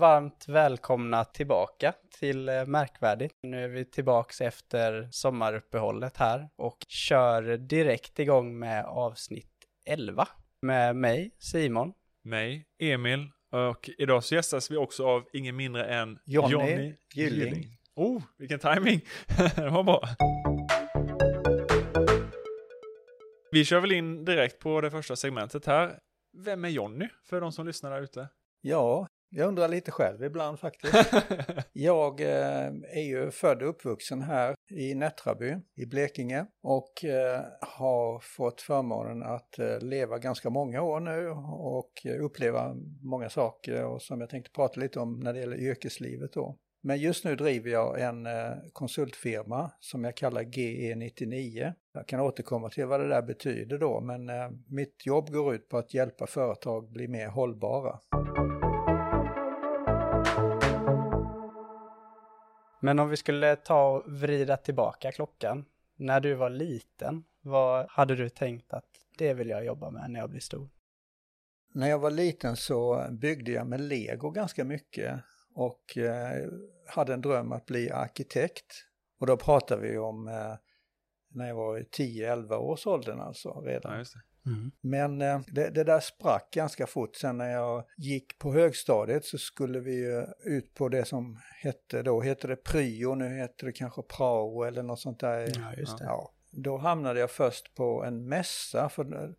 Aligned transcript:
Varmt 0.00 0.48
välkomna 0.48 1.24
tillbaka 1.24 1.94
till 2.18 2.48
eh, 2.48 2.66
Märkvärdigt. 2.66 3.34
Nu 3.42 3.64
är 3.64 3.68
vi 3.68 3.84
tillbaks 3.84 4.40
efter 4.40 5.08
sommaruppehållet 5.10 6.16
här 6.16 6.48
och 6.56 6.86
kör 6.88 7.56
direkt 7.56 8.18
igång 8.18 8.58
med 8.58 8.84
avsnitt 8.84 9.52
11 9.86 10.28
med 10.62 10.96
mig, 10.96 11.34
Simon. 11.38 11.92
Mig, 12.22 12.66
Emil 12.78 13.28
och 13.52 13.90
idag 13.98 14.24
så 14.24 14.34
gästas 14.34 14.70
vi 14.70 14.76
också 14.76 15.06
av 15.06 15.24
ingen 15.32 15.56
mindre 15.56 15.84
än 15.84 16.18
Johnny 16.24 16.52
Johnny 16.52 16.94
Gylling. 17.14 17.50
Gylling. 17.50 17.78
Oh, 17.94 18.22
vilken 18.38 18.58
timing! 18.58 19.00
det 19.56 19.70
var 19.70 19.82
bra. 19.82 20.02
Vi 23.50 23.64
kör 23.64 23.80
väl 23.80 23.92
in 23.92 24.24
direkt 24.24 24.58
på 24.58 24.80
det 24.80 24.90
första 24.90 25.16
segmentet 25.16 25.66
här. 25.66 25.98
Vem 26.38 26.64
är 26.64 26.68
Johnny 26.68 27.08
för 27.24 27.40
de 27.40 27.52
som 27.52 27.66
lyssnar 27.66 27.90
där 27.90 28.02
ute? 28.02 28.28
Ja, 28.60 29.06
jag 29.30 29.48
undrar 29.48 29.68
lite 29.68 29.90
själv 29.90 30.24
ibland 30.24 30.60
faktiskt. 30.60 31.12
Jag 31.72 32.20
eh, 32.20 32.66
är 32.90 33.02
ju 33.02 33.30
född 33.30 33.62
och 33.62 33.68
uppvuxen 33.68 34.22
här 34.22 34.54
i 34.70 34.94
Nättraby 34.94 35.56
i 35.76 35.86
Blekinge 35.86 36.46
och 36.62 37.04
eh, 37.04 37.40
har 37.60 38.20
fått 38.20 38.60
förmånen 38.60 39.22
att 39.22 39.58
eh, 39.58 39.78
leva 39.80 40.18
ganska 40.18 40.50
många 40.50 40.82
år 40.82 41.00
nu 41.00 41.28
och 41.50 42.22
uppleva 42.24 42.74
många 43.02 43.30
saker 43.30 43.84
och 43.84 44.02
som 44.02 44.20
jag 44.20 44.30
tänkte 44.30 44.50
prata 44.50 44.80
lite 44.80 45.00
om 45.00 45.20
när 45.20 45.32
det 45.32 45.40
gäller 45.40 45.60
yrkeslivet 45.60 46.32
då. 46.32 46.56
Men 46.82 46.98
just 46.98 47.24
nu 47.24 47.36
driver 47.36 47.70
jag 47.70 48.00
en 48.00 48.26
eh, 48.26 48.52
konsultfirma 48.72 49.70
som 49.80 50.04
jag 50.04 50.16
kallar 50.16 50.42
GE99. 50.42 51.72
Jag 51.92 52.08
kan 52.08 52.20
återkomma 52.20 52.68
till 52.68 52.86
vad 52.86 53.00
det 53.00 53.08
där 53.08 53.22
betyder 53.22 53.78
då, 53.78 54.00
men 54.00 54.28
eh, 54.28 54.50
mitt 54.68 55.06
jobb 55.06 55.30
går 55.30 55.54
ut 55.54 55.68
på 55.68 55.78
att 55.78 55.94
hjälpa 55.94 56.26
företag 56.26 56.92
bli 56.92 57.08
mer 57.08 57.28
hållbara. 57.28 57.98
Men 62.80 62.98
om 62.98 63.08
vi 63.08 63.16
skulle 63.16 63.56
ta 63.56 63.88
och 63.88 64.12
vrida 64.12 64.56
tillbaka 64.56 65.12
klockan. 65.12 65.64
När 65.96 66.20
du 66.20 66.34
var 66.34 66.50
liten, 66.50 67.24
vad 67.40 67.86
hade 67.90 68.16
du 68.16 68.28
tänkt 68.28 68.72
att 68.72 68.84
det 69.18 69.34
vill 69.34 69.48
jag 69.48 69.64
jobba 69.64 69.90
med 69.90 70.10
när 70.10 70.20
jag 70.20 70.30
blir 70.30 70.40
stor? 70.40 70.68
När 71.74 71.88
jag 71.88 71.98
var 71.98 72.10
liten 72.10 72.56
så 72.56 73.06
byggde 73.10 73.52
jag 73.52 73.66
med 73.66 73.80
lego 73.80 74.30
ganska 74.30 74.64
mycket 74.64 75.20
och 75.54 75.98
eh, 75.98 76.48
hade 76.86 77.14
en 77.14 77.20
dröm 77.20 77.52
att 77.52 77.66
bli 77.66 77.90
arkitekt. 77.90 78.84
Och 79.20 79.26
då 79.26 79.36
pratar 79.36 79.78
vi 79.78 79.98
om 79.98 80.28
eh, 80.28 80.54
när 81.28 81.48
jag 81.48 81.54
var 81.54 81.78
i 81.78 81.82
10-11 81.82 82.54
års 82.54 82.86
åldern 82.86 83.20
alltså 83.20 83.60
redan. 83.60 83.98
Ja, 83.98 84.04
det. 84.44 84.70
Men 84.80 85.22
eh, 85.22 85.40
det, 85.46 85.70
det 85.70 85.84
där 85.84 86.00
sprack 86.00 86.50
ganska 86.50 86.86
fort. 86.86 87.16
Sen 87.16 87.38
när 87.38 87.50
jag 87.50 87.84
gick 87.96 88.38
på 88.38 88.52
högstadiet 88.52 89.24
så 89.24 89.38
skulle 89.38 89.80
vi 89.80 90.26
ut 90.44 90.74
på 90.74 90.88
det 90.88 91.04
som 91.04 91.38
hette, 91.62 92.02
då 92.02 92.20
hette 92.20 92.46
det 92.46 92.56
pryo, 92.56 93.14
nu 93.14 93.28
heter 93.28 93.66
det 93.66 93.72
kanske 93.72 94.02
prao 94.02 94.62
eller 94.62 94.82
något 94.82 95.00
sånt 95.00 95.20
där. 95.20 95.52
Ja, 95.54 95.74
just 95.76 95.98
det. 95.98 96.04
Ja, 96.04 96.32
då 96.50 96.76
hamnade 96.76 97.20
jag 97.20 97.30
först 97.30 97.74
på 97.74 98.04
en 98.04 98.28
mässa 98.28 98.88
för 98.88 99.34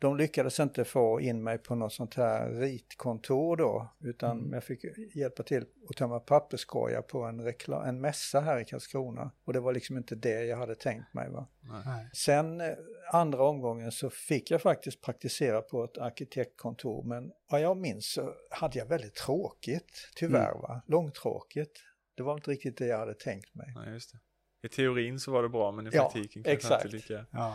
de 0.00 0.16
lyckades 0.16 0.60
inte 0.60 0.84
få 0.84 1.20
in 1.20 1.42
mig 1.42 1.58
på 1.58 1.74
något 1.74 1.92
sånt 1.92 2.14
här 2.14 2.50
ritkontor 2.50 3.56
då 3.56 3.88
utan 4.00 4.38
Mm. 4.38 4.52
jag 4.52 4.64
fick 4.64 4.84
hjälpa 5.16 5.42
till 5.42 5.64
att 5.90 5.96
tömma 5.96 6.20
papperskorgar 6.20 7.02
på 7.02 7.22
en, 7.22 7.40
rekla- 7.40 7.86
en 7.88 8.00
mässa 8.00 8.40
här 8.40 8.60
i 8.60 8.64
Karlskrona 8.64 9.30
och 9.44 9.52
det 9.52 9.60
var 9.60 9.72
liksom 9.72 9.96
inte 9.96 10.14
det 10.14 10.44
jag 10.44 10.56
hade 10.56 10.74
tänkt 10.74 11.14
mig. 11.14 11.30
Va? 11.30 11.46
Nej. 11.84 12.10
Sen 12.14 12.60
eh, 12.60 12.68
andra 13.12 13.42
omgången 13.42 13.92
så 13.92 14.10
fick 14.10 14.50
jag 14.50 14.62
faktiskt 14.62 15.00
praktisera 15.00 15.62
på 15.62 15.84
ett 15.84 15.98
arkitektkontor 15.98 17.02
men 17.02 17.32
vad 17.50 17.60
jag 17.60 17.76
minns 17.76 18.12
så 18.12 18.34
hade 18.50 18.78
jag 18.78 18.86
väldigt 18.86 19.14
tråkigt, 19.14 20.10
tyvärr 20.16 20.50
Mm. 20.50 20.60
va, 20.62 20.82
långtråkigt. 20.86 21.80
Det 22.16 22.22
var 22.22 22.34
inte 22.34 22.50
riktigt 22.50 22.76
det 22.78 22.86
jag 22.86 22.98
hade 22.98 23.14
tänkt 23.14 23.54
mig. 23.54 23.72
Ja, 23.74 23.90
just 23.90 24.12
det. 24.12 24.18
I 24.62 24.68
teorin 24.68 25.20
så 25.20 25.32
var 25.32 25.42
det 25.42 25.48
bra, 25.48 25.72
men 25.72 25.86
i 25.86 25.90
Ja, 25.92 26.02
praktiken 26.02 26.42
kanske 26.42 26.52
exakt. 26.52 26.84
inte 26.84 26.96
lika. 26.96 27.26
Ja. 27.30 27.54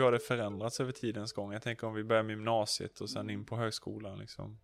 Hur 0.00 0.04
har 0.04 0.12
det 0.12 0.18
förändrats 0.18 0.80
över 0.80 0.92
tidens 0.92 1.32
gång? 1.32 1.52
Jag 1.52 1.62
tänker 1.62 1.86
om 1.86 1.94
vi 1.94 2.04
börjar 2.04 2.22
med 2.22 2.30
gymnasiet 2.30 3.00
och 3.00 3.10
sen 3.10 3.30
in 3.30 3.44
på 3.44 3.56
högskolan 3.56 4.18
liksom. 4.18 4.60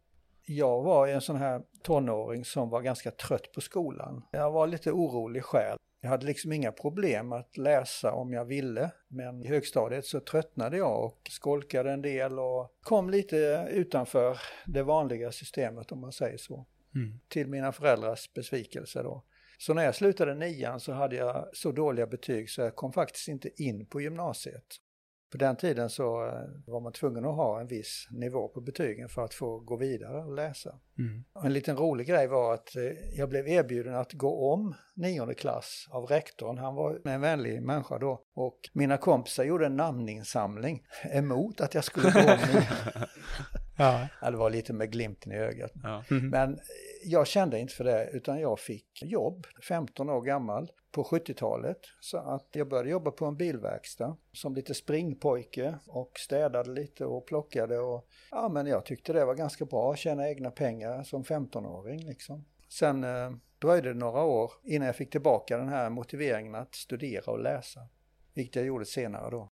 Jag 0.47 0.83
var 0.83 1.09
en 1.09 1.21
sån 1.21 1.37
här 1.37 1.63
tonåring 1.83 2.45
som 2.45 2.71
var 2.71 2.83
ganska 2.83 3.11
trött 3.11 3.53
på 3.53 3.61
skolan. 3.61 4.25
Jag 4.33 4.51
var 4.51 4.67
lite 4.67 4.93
orolig 4.93 5.45
själv. 5.45 5.79
Jag 6.01 6.09
hade 6.09 6.27
liksom 6.27 6.53
inga 6.53 6.73
problem 6.73 7.33
att 7.33 7.57
läsa 7.57 8.13
om 8.13 8.33
jag 8.33 8.45
ville, 8.45 8.91
men 9.09 9.43
i 9.43 9.49
högstadiet 9.49 10.05
så 10.05 10.21
tröttnade 10.21 10.77
jag 10.77 11.05
och 11.05 11.29
skolkade 11.31 11.93
en 11.93 12.03
del 12.03 12.39
och 12.39 12.77
kom 12.83 13.11
lite 13.11 13.69
utanför 13.71 14.39
det 14.67 14.83
vanliga 14.83 15.33
systemet 15.33 15.93
om 15.93 16.01
man 16.01 16.13
säger 16.13 16.39
så. 16.39 16.67
Mm. 16.95 17.21
Till 17.29 17.49
mina 17.49 17.73
föräldrars 17.73 18.33
besvikelse 18.35 19.03
då. 19.03 19.25
Så 19.59 19.75
när 19.75 19.85
jag 19.85 19.95
slutade 19.95 20.35
nian 20.35 20.81
så 20.81 20.93
hade 20.93 21.17
jag 21.17 21.49
så 21.53 21.73
dåliga 21.73 22.07
betyg 22.07 22.51
så 22.51 22.61
jag 22.61 22.77
kom 22.77 22.93
faktiskt 22.93 23.29
inte 23.29 23.63
in 23.63 23.87
på 23.87 24.01
gymnasiet. 24.01 24.81
På 25.31 25.39
den 25.39 25.57
tiden 25.57 25.91
så 25.91 26.27
eh, 26.27 26.33
var 26.67 26.81
man 26.81 26.93
tvungen 26.93 27.25
att 27.25 27.37
ha 27.37 27.61
en 27.61 27.67
viss 27.67 28.09
nivå 28.11 28.49
på 28.49 28.61
betygen 28.61 29.09
för 29.09 29.25
att 29.25 29.35
få 29.35 29.59
gå 29.59 29.77
vidare 29.77 30.25
och 30.25 30.35
läsa. 30.35 30.79
Mm. 30.99 31.25
En 31.45 31.53
liten 31.53 31.77
rolig 31.77 32.07
grej 32.07 32.27
var 32.27 32.55
att 32.55 32.77
eh, 32.77 32.83
jag 33.17 33.29
blev 33.29 33.49
erbjuden 33.49 33.95
att 33.95 34.13
gå 34.13 34.53
om 34.53 34.75
nionde 34.95 35.35
klass 35.35 35.87
av 35.91 36.05
rektorn. 36.05 36.59
Han 36.59 36.75
var 36.75 37.01
en 37.05 37.21
vänlig 37.21 37.63
människa 37.63 37.99
då. 37.99 38.23
Och 38.35 38.59
mina 38.73 38.97
kompisar 38.97 39.45
gjorde 39.45 39.67
en 39.67 39.77
namninsamling 39.77 40.83
emot 41.13 41.61
att 41.61 41.75
jag 41.75 41.85
skulle 41.85 42.11
gå 42.11 42.21
om. 42.21 42.39
Ja. 43.77 44.09
Ja, 44.21 44.31
det 44.31 44.37
var 44.37 44.51
lite 44.51 44.73
med 44.73 44.93
glimten 44.93 45.33
i 45.33 45.37
ögat. 45.37 45.73
Ja. 45.83 46.05
Mm. 46.11 46.29
Men 46.29 46.59
jag 47.05 47.27
kände 47.27 47.59
inte 47.59 47.75
för 47.75 47.85
det 47.85 48.11
utan 48.13 48.41
jag 48.41 48.59
fick 48.59 49.03
jobb, 49.03 49.47
15 49.69 50.11
år 50.11 50.23
gammal, 50.23 50.71
på 50.97 51.03
70-talet. 51.03 51.79
Så 52.01 52.19
att 52.19 52.49
jag 52.53 52.69
började 52.69 52.91
jobba 52.91 53.11
på 53.11 53.27
en 53.27 53.37
bilverkstad 53.37 54.17
som 54.33 54.55
lite 54.55 54.75
springpojke 54.75 55.79
och 55.87 56.13
städade 56.19 56.71
lite 56.71 57.05
och 57.05 57.27
plockade 57.27 57.79
och 57.79 58.09
ja 58.31 58.49
men 58.49 58.67
jag 58.67 58.85
tyckte 58.85 59.13
det 59.13 59.25
var 59.25 59.35
ganska 59.35 59.65
bra 59.65 59.93
att 59.93 59.99
tjäna 59.99 60.29
egna 60.29 60.51
pengar 60.51 61.03
som 61.03 61.25
15-åring 61.25 62.07
liksom. 62.07 62.45
Sen 62.69 63.05
eh, 63.05 63.31
dröjde 63.59 63.89
det 63.89 63.99
några 63.99 64.23
år 64.23 64.53
innan 64.65 64.87
jag 64.87 64.97
fick 64.97 65.11
tillbaka 65.11 65.59
den 65.59 65.69
här 65.69 65.91
motiveringen 65.91 66.55
att 66.55 66.75
studera 66.75 67.33
och 67.33 67.43
läsa. 67.43 67.81
Vilket 68.35 68.57
jag 68.57 68.65
gjorde 68.65 68.85
senare 68.85 69.31
då. 69.31 69.51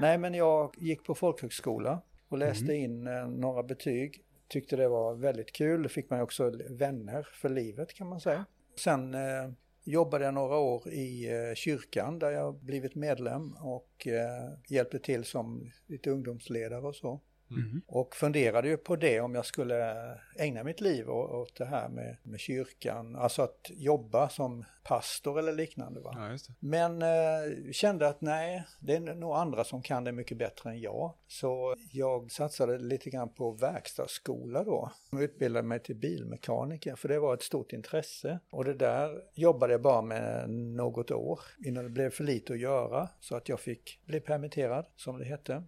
Nej, 0.00 0.18
men 0.18 0.34
jag 0.34 0.74
gick 0.76 1.04
på 1.04 1.14
folkhögskola 1.14 2.02
och 2.28 2.38
läste 2.38 2.74
in 2.74 3.06
eh, 3.06 3.28
några 3.28 3.62
betyg. 3.62 4.25
Tyckte 4.48 4.76
det 4.76 4.88
var 4.88 5.14
väldigt 5.14 5.52
kul. 5.52 5.82
Då 5.82 5.88
fick 5.88 6.10
man 6.10 6.20
också 6.20 6.52
vänner 6.70 7.28
för 7.32 7.48
livet 7.48 7.94
kan 7.94 8.08
man 8.08 8.20
säga. 8.20 8.44
Sen 8.76 9.14
eh, 9.14 9.50
jobbade 9.84 10.24
jag 10.24 10.34
några 10.34 10.56
år 10.56 10.88
i 10.88 11.28
eh, 11.28 11.54
kyrkan 11.54 12.18
där 12.18 12.30
jag 12.30 12.54
blivit 12.54 12.94
medlem 12.94 13.52
och 13.52 14.06
eh, 14.06 14.52
hjälpte 14.68 14.98
till 14.98 15.24
som 15.24 15.70
lite 15.86 16.10
ungdomsledare 16.10 16.86
och 16.86 16.96
så. 16.96 17.20
Mm. 17.50 17.82
Och 17.86 18.16
funderade 18.16 18.68
ju 18.68 18.76
på 18.76 18.96
det 18.96 19.20
om 19.20 19.34
jag 19.34 19.46
skulle 19.46 19.94
ägna 20.36 20.64
mitt 20.64 20.80
liv 20.80 21.10
åt 21.10 21.56
det 21.56 21.64
här 21.64 21.88
med, 21.88 22.16
med 22.22 22.40
kyrkan. 22.40 23.16
Alltså 23.16 23.42
att 23.42 23.70
jobba 23.74 24.28
som 24.28 24.64
pastor 24.84 25.38
eller 25.38 25.52
liknande. 25.52 26.00
Va? 26.00 26.14
ja. 26.16 26.54
Men 26.58 27.02
eh, 27.02 27.72
kände 27.72 28.08
att 28.08 28.20
nej, 28.20 28.64
det 28.80 28.96
är 28.96 29.00
nog 29.00 29.36
andra 29.36 29.64
som 29.64 29.82
kan 29.82 30.04
det 30.04 30.12
mycket 30.12 30.38
bättre 30.38 30.70
än 30.70 30.80
jag. 30.80 31.14
Så 31.26 31.74
jag 31.92 32.30
satsade 32.30 32.78
lite 32.78 33.10
grann 33.10 33.28
på 33.28 33.50
verkstadsskola 33.50 34.64
då. 34.64 34.92
Jag 35.10 35.22
utbildade 35.22 35.68
mig 35.68 35.80
till 35.80 35.96
bilmekaniker 35.96 36.96
för 36.96 37.08
det 37.08 37.18
var 37.18 37.34
ett 37.34 37.42
stort 37.42 37.72
intresse. 37.72 38.40
Och 38.50 38.64
det 38.64 38.74
där 38.74 39.22
jobbade 39.34 39.72
jag 39.72 39.82
bara 39.82 40.02
med 40.02 40.50
något 40.50 41.10
år 41.10 41.40
innan 41.64 41.84
det 41.84 41.90
blev 41.90 42.10
för 42.10 42.24
lite 42.24 42.52
att 42.52 42.58
göra. 42.58 43.08
Så 43.20 43.36
att 43.36 43.48
jag 43.48 43.60
fick 43.60 44.00
bli 44.04 44.20
permitterad 44.20 44.86
som 44.96 45.18
det 45.18 45.24
hette. 45.24 45.62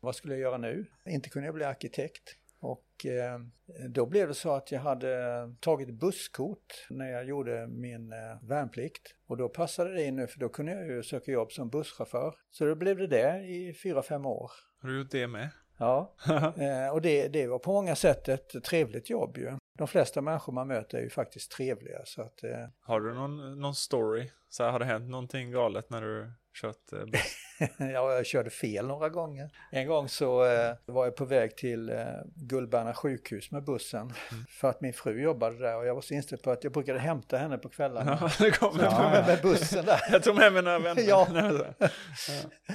Vad 0.00 0.16
skulle 0.16 0.34
jag 0.34 0.40
göra 0.40 0.58
nu? 0.58 0.86
Inte 1.06 1.30
kunde 1.30 1.46
jag 1.46 1.54
bli 1.54 1.64
arkitekt. 1.64 2.36
Och 2.60 3.06
eh, 3.06 3.40
då 3.88 4.06
blev 4.06 4.28
det 4.28 4.34
så 4.34 4.52
att 4.52 4.72
jag 4.72 4.80
hade 4.80 5.14
tagit 5.60 5.94
busskort 5.94 6.86
när 6.90 7.10
jag 7.10 7.24
gjorde 7.24 7.66
min 7.66 8.12
eh, 8.12 8.18
värnplikt. 8.42 9.14
Och 9.26 9.36
då 9.36 9.48
passade 9.48 9.94
det 9.94 10.04
in 10.04 10.16
nu 10.16 10.26
för 10.26 10.38
då 10.38 10.48
kunde 10.48 10.72
jag 10.72 10.86
ju 10.86 11.02
söka 11.02 11.32
jobb 11.32 11.52
som 11.52 11.70
busschaufför. 11.70 12.34
Så 12.50 12.64
då 12.64 12.74
blev 12.74 12.96
det 12.96 13.06
det 13.06 13.40
i 13.46 13.74
fyra, 13.74 14.02
fem 14.02 14.26
år. 14.26 14.50
Har 14.82 14.88
du 14.88 14.98
gjort 14.98 15.10
det 15.10 15.26
med? 15.26 15.48
Ja, 15.78 16.14
eh, 16.56 16.92
och 16.92 17.02
det, 17.02 17.28
det 17.28 17.46
var 17.46 17.58
på 17.58 17.72
många 17.72 17.96
sätt 17.96 18.28
ett 18.28 18.64
trevligt 18.64 19.10
jobb 19.10 19.38
ju. 19.38 19.56
De 19.78 19.88
flesta 19.88 20.20
människor 20.20 20.52
man 20.52 20.68
möter 20.68 20.98
är 20.98 21.02
ju 21.02 21.10
faktiskt 21.10 21.50
trevliga 21.52 22.02
så 22.04 22.22
att 22.22 22.40
Har 22.80 23.00
du 23.00 23.14
någon, 23.14 23.60
någon 23.60 23.74
story? 23.74 24.30
Så 24.48 24.64
här, 24.64 24.70
har 24.70 24.78
det 24.78 24.84
hänt 24.84 25.10
någonting 25.10 25.50
galet 25.50 25.90
när 25.90 26.02
du 26.02 26.32
kört 26.60 26.90
buss? 26.90 27.36
ja, 27.78 28.12
jag 28.14 28.26
körde 28.26 28.50
fel 28.50 28.86
några 28.86 29.08
gånger. 29.08 29.50
En 29.70 29.86
gång 29.86 30.08
så 30.08 30.44
eh, 30.44 30.74
var 30.86 31.04
jag 31.04 31.16
på 31.16 31.24
väg 31.24 31.56
till 31.56 31.90
eh, 31.90 32.04
Gullberna 32.36 32.94
sjukhus 32.94 33.50
med 33.50 33.64
bussen 33.64 34.12
för 34.48 34.68
att 34.70 34.80
min 34.80 34.92
fru 34.92 35.22
jobbade 35.22 35.58
där 35.58 35.76
och 35.76 35.86
jag 35.86 35.94
var 35.94 36.02
så 36.02 36.14
inställd 36.14 36.42
på 36.42 36.50
att 36.50 36.64
jag 36.64 36.72
brukade 36.72 36.98
hämta 36.98 37.36
henne 37.38 37.58
på 37.58 37.68
kvällarna. 37.68 38.18
Ja, 38.20 38.30
det 38.38 38.50
kommer 38.50 38.84
Ja, 38.84 39.10
med, 39.10 39.26
med 39.26 39.38
bussen 39.42 39.84
där. 39.84 40.00
Jag 40.12 40.22
tog 40.22 40.36
med 40.36 40.52
mig 40.52 40.62
några 40.62 40.78
vänner. 40.78 41.02
Ja. 41.08 41.26
Så. 42.16 42.32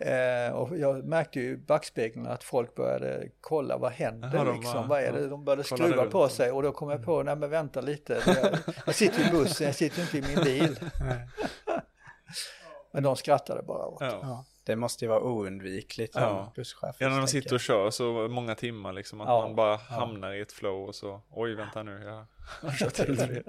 Eh, 0.00 0.52
och 0.52 0.78
jag 0.78 1.04
märkte 1.04 1.40
ju 1.40 1.50
i 1.52 1.56
backspegeln 1.56 2.26
att 2.26 2.44
folk 2.44 2.74
började 2.74 3.28
kolla 3.40 3.78
vad 3.78 3.92
händer 3.92 4.44
de 4.44 4.54
liksom. 4.56 4.72
bara- 4.74 4.86
vad 4.86 5.00
är 5.02 5.12
det? 5.12 5.28
De 5.28 5.44
började 5.44 5.64
skruva 5.64 6.02
runt 6.02 6.12
på 6.12 6.20
och- 6.20 6.30
sig 6.30 6.50
och 6.50 6.62
då 6.62 6.72
kom 6.72 6.90
jag 6.90 7.04
på, 7.04 7.22
nej 7.22 7.36
men 7.36 7.50
vänta 7.50 7.80
lite. 7.80 8.22
Jag, 8.26 8.58
jag 8.86 8.94
sitter 8.94 9.28
i 9.28 9.30
bussen, 9.30 9.66
jag 9.66 9.76
sitter 9.76 10.02
inte 10.02 10.18
i 10.18 10.22
min 10.22 10.44
bil. 10.44 10.78
Men 12.96 13.02
de 13.02 13.16
skrattade 13.16 13.62
bara 13.62 13.86
åt. 13.86 14.00
Ja. 14.00 14.18
Ja, 14.22 14.44
det 14.64 14.76
måste 14.76 15.04
ju 15.04 15.08
vara 15.08 15.20
oundvikligt 15.22 16.12
som 16.12 16.22
Ja. 16.22 16.52
busschef. 16.56 16.96
Ja, 16.98 17.08
när 17.08 17.18
man 17.18 17.28
sitter 17.28 17.54
och 17.54 17.60
kör 17.60 17.90
så 17.90 18.28
många 18.28 18.54
timmar 18.54 18.92
liksom, 18.92 19.20
att 19.20 19.28
Ja, 19.28 19.40
man 19.40 19.56
bara 19.56 19.76
hamnar 19.76 20.32
i 20.32 20.40
ett 20.40 20.52
flow 20.52 20.88
och 20.88 20.94
så, 20.94 21.20
oj 21.30 21.54
vänta 21.54 21.82
nu, 21.82 22.02
jag 22.04 22.26
har 22.68 22.76
kört 22.76 22.98
helt. 22.98 23.46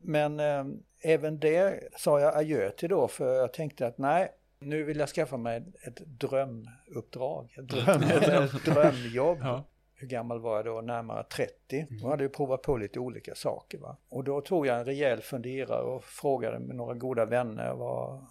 Men 0.00 0.40
eh, 0.40 0.64
även 1.02 1.38
det 1.38 1.80
sa 1.96 2.20
jag 2.20 2.36
adjö 2.36 2.70
till 2.70 2.88
då 2.88 3.08
för 3.08 3.34
jag 3.34 3.52
tänkte 3.52 3.86
att 3.86 3.98
nej, 3.98 4.28
nu 4.60 4.82
vill 4.84 4.98
jag 4.98 5.08
skaffa 5.08 5.36
mig 5.36 5.64
ett 5.82 5.96
drömuppdrag, 6.06 7.54
ett, 7.58 7.68
dröm, 7.68 8.02
ett 8.02 8.64
drömjobb. 8.64 9.38
Ja. 9.42 9.64
Hur 9.94 10.06
gammal 10.08 10.40
var 10.40 10.56
jag 10.56 10.64
då? 10.64 10.80
Närmare 10.80 11.22
30. 11.24 11.86
Och 12.04 12.10
hade 12.10 12.22
ju 12.22 12.28
provat 12.28 12.62
på 12.62 12.76
lite 12.76 12.98
olika 13.00 13.34
saker. 13.34 13.78
Va? 13.78 13.96
Och 14.08 14.24
då 14.24 14.40
tog 14.40 14.66
jag 14.66 14.78
en 14.78 14.84
rejäl 14.84 15.20
funderare 15.22 15.82
och 15.82 16.04
frågade 16.04 16.58
med 16.58 16.76
några 16.76 16.94
goda 16.94 17.24
vänner 17.24 17.74
vad, 17.74 18.24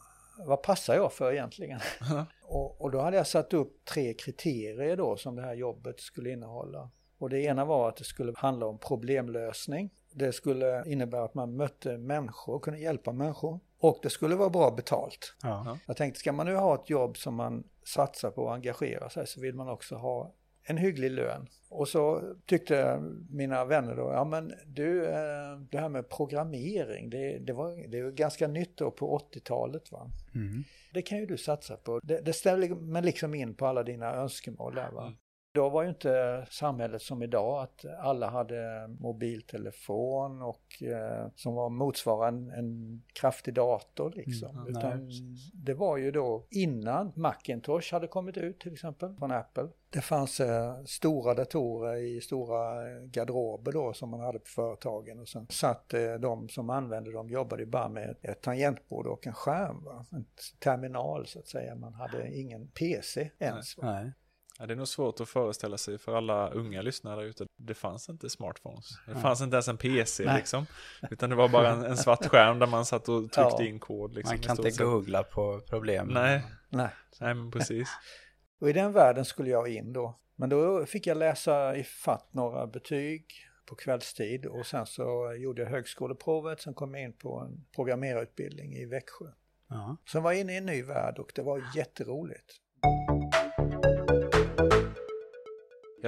vad 0.46 0.62
passar 0.62 0.96
jag 0.96 1.14
för 1.14 1.32
egentligen? 1.32 1.80
och, 2.44 2.82
och 2.82 2.92
då 2.92 3.00
hade 3.00 3.18
jag 3.18 3.28
satt 3.28 3.54
upp 3.54 3.86
tre 3.86 4.14
kriterier 4.14 4.98
då 4.98 5.18
som 5.18 5.36
det 5.36 5.42
här 5.42 5.54
jobbet 5.54 6.00
skulle 6.00 6.30
innehålla. 6.30 6.90
Och 7.18 7.30
det 7.30 7.40
ena 7.40 7.66
var 7.66 7.90
att 7.90 7.96
det 7.96 8.04
skulle 8.04 8.34
handla 8.36 8.66
om 8.66 8.78
problemlösning. 8.78 9.90
Det 10.12 10.34
skulle 10.34 10.84
innebära 10.92 11.24
att 11.24 11.34
man 11.34 11.56
mötte 11.56 11.98
människor, 11.98 12.60
kunde 12.60 12.80
hjälpa 12.80 13.12
människor. 13.12 13.60
Och 13.80 14.00
det 14.02 14.10
skulle 14.10 14.36
vara 14.36 14.50
bra 14.50 14.72
betalt. 14.72 15.36
Ja. 15.44 15.78
Jag 15.86 15.98
tänkte, 15.98 16.20
ska 16.20 16.32
man 16.32 16.46
nu 16.46 16.56
ha 16.56 16.76
ett 16.76 16.90
jobb 16.90 17.18
som 17.18 17.36
man 17.36 17.64
satsar 17.86 18.32
på 18.32 18.42
och 18.42 18.54
engagerar 18.54 19.10
sig 19.10 19.28
så 19.28 19.42
vill 19.42 19.56
man 19.56 19.70
också 19.70 19.96
ha 19.96 20.34
en 20.70 20.78
hygglig 20.78 21.12
lön. 21.12 21.48
Och 21.70 21.88
så 21.88 22.34
tyckte 22.46 23.04
mina 23.30 23.66
vänner 23.66 23.96
då, 23.96 24.12
ja 24.14 24.24
men 24.24 24.54
du, 24.66 25.06
eh, 25.06 25.60
det 25.72 25.78
här 25.78 25.90
med 25.90 26.10
programmering, 26.10 27.10
det, 27.10 27.38
det, 27.40 27.54
var, 27.54 27.88
det 27.88 27.98
ju 27.98 28.12
ganska 28.12 28.48
nytt 28.48 28.78
då 28.78 28.92
på 28.92 29.20
80-talet 29.34 29.92
va. 29.92 30.12
Mm. 30.36 30.64
Det 30.94 31.02
kan 31.02 31.18
ju 31.18 31.26
du 31.26 31.38
satsa 31.38 31.78
på. 31.78 32.00
Det, 32.04 32.22
det 32.22 32.34
ställer 32.34 32.70
mig 32.70 33.04
liksom 33.04 33.36
in 33.36 33.56
på 33.56 33.68
alla 33.68 33.84
dina 33.84 34.14
önskemål 34.14 34.76
där 34.76 34.92
va. 34.92 35.14
Då 35.52 35.70
var 35.70 35.84
ju 35.84 35.90
inte 35.90 36.46
samhället 36.50 37.02
som 37.02 37.24
idag 37.24 37.64
att 37.64 37.86
alla 38.00 38.30
hade 38.30 38.88
mobiltelefon 39.00 40.42
och 40.42 40.84
eh, 40.84 41.28
som 41.36 41.54
var 41.54 41.70
motsvarande 41.70 42.56
en, 42.56 43.04
kraftig 43.14 43.54
dator 43.54 44.14
liksom. 44.16 44.58
Mm, 44.58 44.68
Utan 44.68 45.08
nej, 45.08 45.22
det 45.54 45.74
var 45.74 45.98
ju 45.98 46.12
då 46.12 46.46
innan 46.50 47.12
Macintosh 47.16 47.94
hade 47.94 48.08
kommit 48.08 48.38
ut 48.38 48.60
till 48.60 48.74
exempel 48.74 49.16
från 49.16 49.32
Apple. 49.32 49.68
Det 49.90 50.02
fanns 50.02 50.40
eh, 50.40 50.84
stora 50.86 51.34
datorer 51.34 51.96
i 51.96 52.22
stora 52.22 52.90
garderober 53.00 53.72
då 53.72 53.94
som 53.94 54.10
man 54.10 54.20
hade 54.20 54.40
på 54.40 54.48
företagen 54.48 55.20
och 55.20 55.28
sen 55.28 55.48
satt 55.50 55.94
eh, 55.94 56.14
de 56.14 56.50
som 56.50 56.70
använde 56.70 57.12
dem 57.12 57.30
jobbade 57.30 57.66
bara 57.66 57.90
med 57.90 58.16
ett, 58.22 58.42
tangentbord 58.42 59.08
och 59.08 59.28
en 59.28 59.34
skärm. 59.34 59.84
Va? 59.84 60.06
En 60.12 60.26
terminal 60.60 61.28
så 61.28 61.40
att 61.40 61.48
säga. 61.48 61.76
Man 61.76 61.94
hade 61.94 62.38
ingen 62.38 62.68
PC 62.68 63.32
ens. 63.40 63.78
Va? 63.78 63.92
Nej. 63.92 64.12
Ja, 64.60 64.66
det 64.66 64.74
är 64.74 64.76
nog 64.76 64.88
svårt 64.88 65.20
att 65.20 65.30
föreställa 65.30 65.78
sig 65.78 65.98
för 65.98 66.16
alla 66.16 66.50
unga 66.50 66.82
lyssnare 66.82 67.26
ute. 67.26 67.46
Det 67.58 67.74
fanns 67.74 68.10
inte 68.10 68.30
smartphones. 68.30 68.86
Det 69.08 69.16
fanns 69.16 69.42
inte 69.42 69.56
ens 69.56 69.68
en 69.68 69.78
PC 69.78 70.26
Nej. 70.26 70.38
liksom. 70.38 70.66
Utan 71.12 71.30
det 71.30 71.36
var 71.36 71.50
bara 71.50 71.70
en, 71.70 71.84
en 71.84 71.98
svart 71.98 72.26
skärm 72.26 72.60
där 72.60 72.68
man 72.68 72.86
satt 72.86 73.10
och 73.10 73.22
tryckte 73.32 73.40
Ja. 73.40 73.64
in 73.64 73.80
kod. 73.80 74.14
Liksom, 74.16 74.36
Man 74.36 74.44
kan 74.44 74.66
inte 74.66 74.84
googla 74.84 75.24
på 75.24 75.62
problemen. 75.70 76.14
Nej, 76.14 76.42
Nej. 76.70 76.90
nej 77.20 77.34
men 77.34 77.52
precis. 77.52 77.90
Och 78.62 78.70
i 78.70 78.74
den 78.74 78.92
världen 78.94 79.26
skulle 79.26 79.50
jag 79.50 79.68
in 79.68 79.94
då. 79.94 80.20
Men 80.36 80.50
då 80.50 80.86
fick 80.86 81.08
jag 81.08 81.18
läsa 81.18 81.76
i 81.76 81.84
fatt 81.84 82.34
några 82.34 82.68
betyg 82.68 83.26
på 83.66 83.76
kvällstid 83.76 84.46
och 84.46 84.66
sen 84.66 84.86
så 84.86 85.34
gjorde 85.38 85.62
jag 85.62 85.70
högskoleprovet. 85.70 86.62
Sen 86.62 86.74
kom 86.74 86.94
jag 86.94 87.04
in 87.04 87.14
på 87.14 87.40
en 87.40 87.66
programmerarutbildning 87.76 88.74
i 88.74 88.86
Växjö. 88.86 89.26
Ja. 89.70 89.98
Sen 90.12 90.24
var 90.24 90.32
jag 90.32 90.42
inne 90.42 90.54
i 90.54 90.58
en 90.58 90.66
ny 90.66 90.84
värld 90.84 91.18
och 91.20 91.32
det 91.36 91.42
var 91.42 91.64
jätteroligt. 91.76 92.54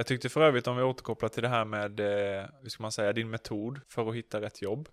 Jag 0.00 0.06
tyckte 0.06 0.28
för 0.28 0.40
övrigt 0.40 0.66
om 0.66 0.76
vi 0.76 0.82
återkopplar 0.82 1.28
till 1.28 1.42
det 1.42 1.48
här 1.48 1.64
med, 1.64 2.00
eh, 2.00 2.46
hur 2.62 2.68
ska 2.68 2.82
man 2.82 2.92
säga, 2.92 3.12
din 3.12 3.30
metod 3.30 3.80
för 3.88 4.08
att 4.08 4.14
hitta 4.14 4.40
rätt 4.40 4.62
jobb. 4.62 4.88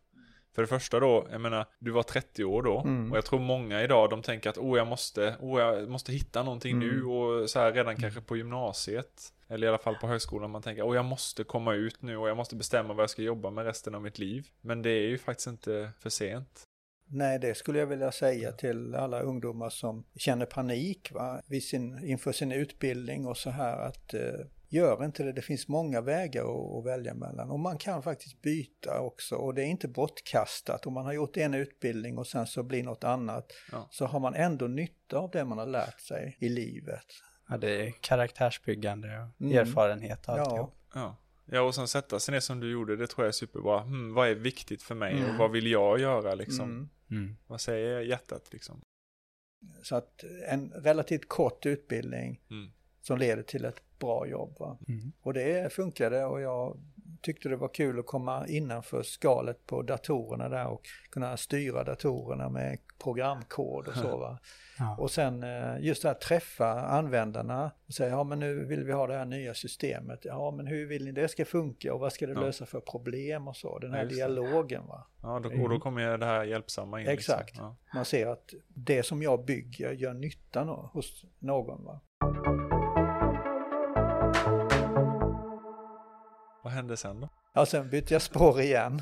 För 0.56 0.62
det 0.62 0.68
första 0.68 1.00
då, 1.00 1.28
jag 1.32 1.42
menar, 1.42 1.66
du 1.80 1.92
var 1.92 2.04
30 2.04 2.44
år 2.44 2.64
då 2.64 2.80
Mm. 2.82 3.12
och 3.12 3.18
jag 3.18 3.26
tror 3.26 3.40
många 3.40 3.84
idag 3.84 4.10
de 4.10 4.22
tänker 4.22 4.50
att 4.50 4.58
oh, 4.58 4.78
jag 4.78 4.88
måste, 4.88 5.36
oh, 5.40 5.62
jag 5.62 5.90
måste 5.90 6.12
hitta 6.12 6.44
någonting 6.44 6.72
Mm. 6.72 6.88
nu 6.88 7.04
och 7.04 7.50
så 7.50 7.60
här 7.60 7.72
redan 7.72 7.96
kanske 7.96 8.22
på 8.22 8.38
gymnasiet. 8.38 9.34
Eller 9.48 9.68
i 9.68 9.70
alla 9.70 9.78
fall 9.78 9.96
på 9.96 10.08
högskolan 10.08 10.52
man 10.52 10.62
tänker, 10.62 10.84
oh, 10.88 10.96
jag 10.96 11.06
måste 11.06 11.44
komma 11.44 11.74
ut 11.74 12.02
nu 12.02 12.18
och 12.18 12.30
jag 12.30 12.38
måste 12.38 12.56
bestämma 12.56 12.94
vad 12.94 13.04
jag 13.04 13.10
ska 13.10 13.22
jobba 13.22 13.50
med 13.50 13.66
resten 13.66 13.96
av 13.96 14.02
mitt 14.02 14.20
liv. 14.20 14.48
Men 14.62 14.82
det 14.82 14.90
är 14.90 15.08
ju 15.08 15.18
faktiskt 15.18 15.48
inte 15.48 15.92
för 16.00 16.10
sent. 16.10 16.64
Nej, 17.10 17.40
det 17.40 17.56
skulle 17.58 17.80
jag 17.80 17.88
vilja 17.88 18.12
säga 18.12 18.52
till 18.52 18.96
alla 18.96 19.22
ungdomar 19.22 19.70
som 19.70 20.04
känner 20.16 20.46
panik 20.46 21.12
va? 21.12 21.42
Vid 21.48 21.64
sin, 21.64 22.06
inför 22.06 22.32
sin 22.32 22.52
utbildning 22.52 23.26
och 23.28 23.38
så 23.38 23.50
här 23.50 23.78
att 23.78 24.14
eh, 24.14 24.22
gör 24.70 25.06
inte 25.06 25.24
det. 25.24 25.32
Det 25.34 25.42
finns 25.42 25.68
många 25.68 26.02
vägar 26.02 26.42
att, 26.44 26.76
att 26.80 26.86
välja 26.86 27.14
mellan 27.14 27.50
och 27.52 27.60
man 27.60 27.78
kan 27.78 28.04
faktiskt 28.04 28.42
byta 28.42 29.00
också 29.00 29.36
och 29.36 29.54
det 29.54 29.62
är 29.62 29.66
inte 29.66 29.88
bortkastat. 29.88 30.86
Om 30.86 30.94
man 30.94 31.06
har 31.06 31.14
gjort 31.14 31.38
en 31.38 31.54
utbildning 31.54 32.18
och 32.18 32.28
sen 32.28 32.48
så 32.48 32.64
blir 32.64 32.84
något 32.84 33.04
annat 33.04 33.52
Ja. 33.72 33.88
så 33.92 34.06
har 34.06 34.20
man 34.20 34.34
ändå 34.36 34.68
nytta 34.68 35.18
av 35.18 35.32
det 35.32 35.46
man 35.46 35.58
har 35.58 35.66
lärt 35.66 36.00
sig 36.02 36.38
i 36.40 36.50
livet. 36.50 37.06
ja, 37.50 37.58
det 37.58 37.88
är 37.88 37.92
karaktärsbyggande 38.02 39.08
och 39.36 39.42
Mm. 39.42 39.58
erfarenhet 39.58 40.28
och 40.28 40.38
Ja. 40.38 40.42
alltihop. 40.42 40.74
Ja. 40.94 41.16
Ja, 41.52 41.62
och 41.62 41.76
sen 41.76 41.88
sätta 41.88 42.20
sig 42.20 42.32
ner 42.32 42.40
som 42.40 42.60
du 42.60 42.72
gjorde, 42.72 42.96
det 42.96 43.08
tror 43.08 43.26
jag 43.26 43.28
är 43.28 43.32
superbra. 43.32 43.80
Hmm, 43.82 44.14
vad 44.14 44.28
är 44.30 44.36
viktigt 44.36 44.84
för 44.84 44.96
mig 44.96 45.14
Mm. 45.18 45.30
och 45.32 45.36
vad 45.38 45.52
vill 45.52 45.68
jag 45.72 46.00
göra 46.00 46.36
liksom? 46.36 46.70
Mm. 46.70 46.90
Mm. 47.12 47.38
Vad 47.48 47.62
säger 47.62 48.00
hjärtat 48.02 48.54
liksom? 48.54 48.82
Så 49.84 49.96
att 49.96 50.24
en 50.48 50.70
relativt 50.76 51.28
kort 51.28 51.66
utbildning 51.66 52.42
Mm. 52.52 52.72
Som 53.08 53.18
leder 53.18 53.44
till 53.44 53.66
ett 53.66 53.82
bra 54.00 54.28
jobb. 54.28 54.56
Va? 54.60 54.78
Mm. 54.88 55.12
Och 55.22 55.34
det 55.34 55.74
funkade 55.74 56.26
och 56.26 56.42
jag 56.42 56.78
tyckte 57.22 57.50
det 57.50 57.56
var 57.56 57.68
kul 57.68 58.00
att 58.00 58.06
komma 58.06 58.48
innanför 58.48 59.04
skalet 59.04 59.66
på 59.66 59.82
datorerna 59.82 60.50
där 60.50 60.68
och 60.68 60.82
kunna 61.12 61.38
styra 61.38 61.84
datorerna 61.84 62.50
med 62.50 62.78
programkod 63.04 63.88
och 63.88 63.94
så. 63.96 64.18
Va? 64.18 64.40
Ja. 64.80 64.96
Och 64.98 65.12
sen 65.12 65.44
eh, 65.44 65.80
just 65.80 66.02
det 66.02 66.08
här 66.08 66.16
träffa 66.16 66.82
användarna 66.82 67.72
och 67.88 67.94
säga 67.94 68.10
ja 68.10 68.24
men 68.24 68.40
nu 68.40 68.66
vill 68.66 68.84
vi 68.84 68.92
ha 68.94 69.08
det 69.08 69.14
här 69.18 69.26
nya 69.26 69.54
systemet. 69.54 70.20
Ja 70.26 70.52
men 70.52 70.68
hur 70.68 70.86
vill 70.88 71.06
ni 71.06 71.12
det 71.12 71.28
ska 71.28 71.46
funka 71.46 71.94
och 71.94 72.00
vad 72.00 72.14
ska 72.14 72.28
det 72.28 72.34
Ja. 72.34 72.40
lösa 72.40 72.66
för 72.66 72.80
problem 72.80 73.48
och 73.48 73.56
så. 73.56 73.80
Den 73.80 73.92
Ja, 73.92 73.98
här 73.98 74.06
det. 74.06 74.16
dialogen 74.16 74.88
va. 74.88 75.08
Ja, 75.22 75.40
då, 75.40 75.50
och 75.50 75.56
Mm. 75.56 75.70
då 75.70 75.80
kommer 75.80 76.12
ju 76.12 76.18
det 76.18 76.26
här 76.26 76.44
hjälpsamma 76.44 77.02
in. 77.02 77.08
Exakt. 77.08 77.50
Liksom. 77.50 77.66
Ja. 77.66 77.76
Man 77.96 78.06
ser 78.06 78.28
att 78.28 78.54
det 78.68 79.04
som 79.04 79.22
jag 79.22 79.46
bygger 79.46 79.92
gör 79.92 80.14
nytta 80.14 80.64
hos 80.64 81.26
någon 81.40 81.84
va. 81.86 82.00
Hände 86.78 86.98
sen 86.98 87.20
då? 87.22 87.30
Ja, 87.54 87.66
sen 87.66 87.90
bytte 87.90 88.14
jag 88.14 88.22
spår 88.22 88.62
igen. 88.62 89.02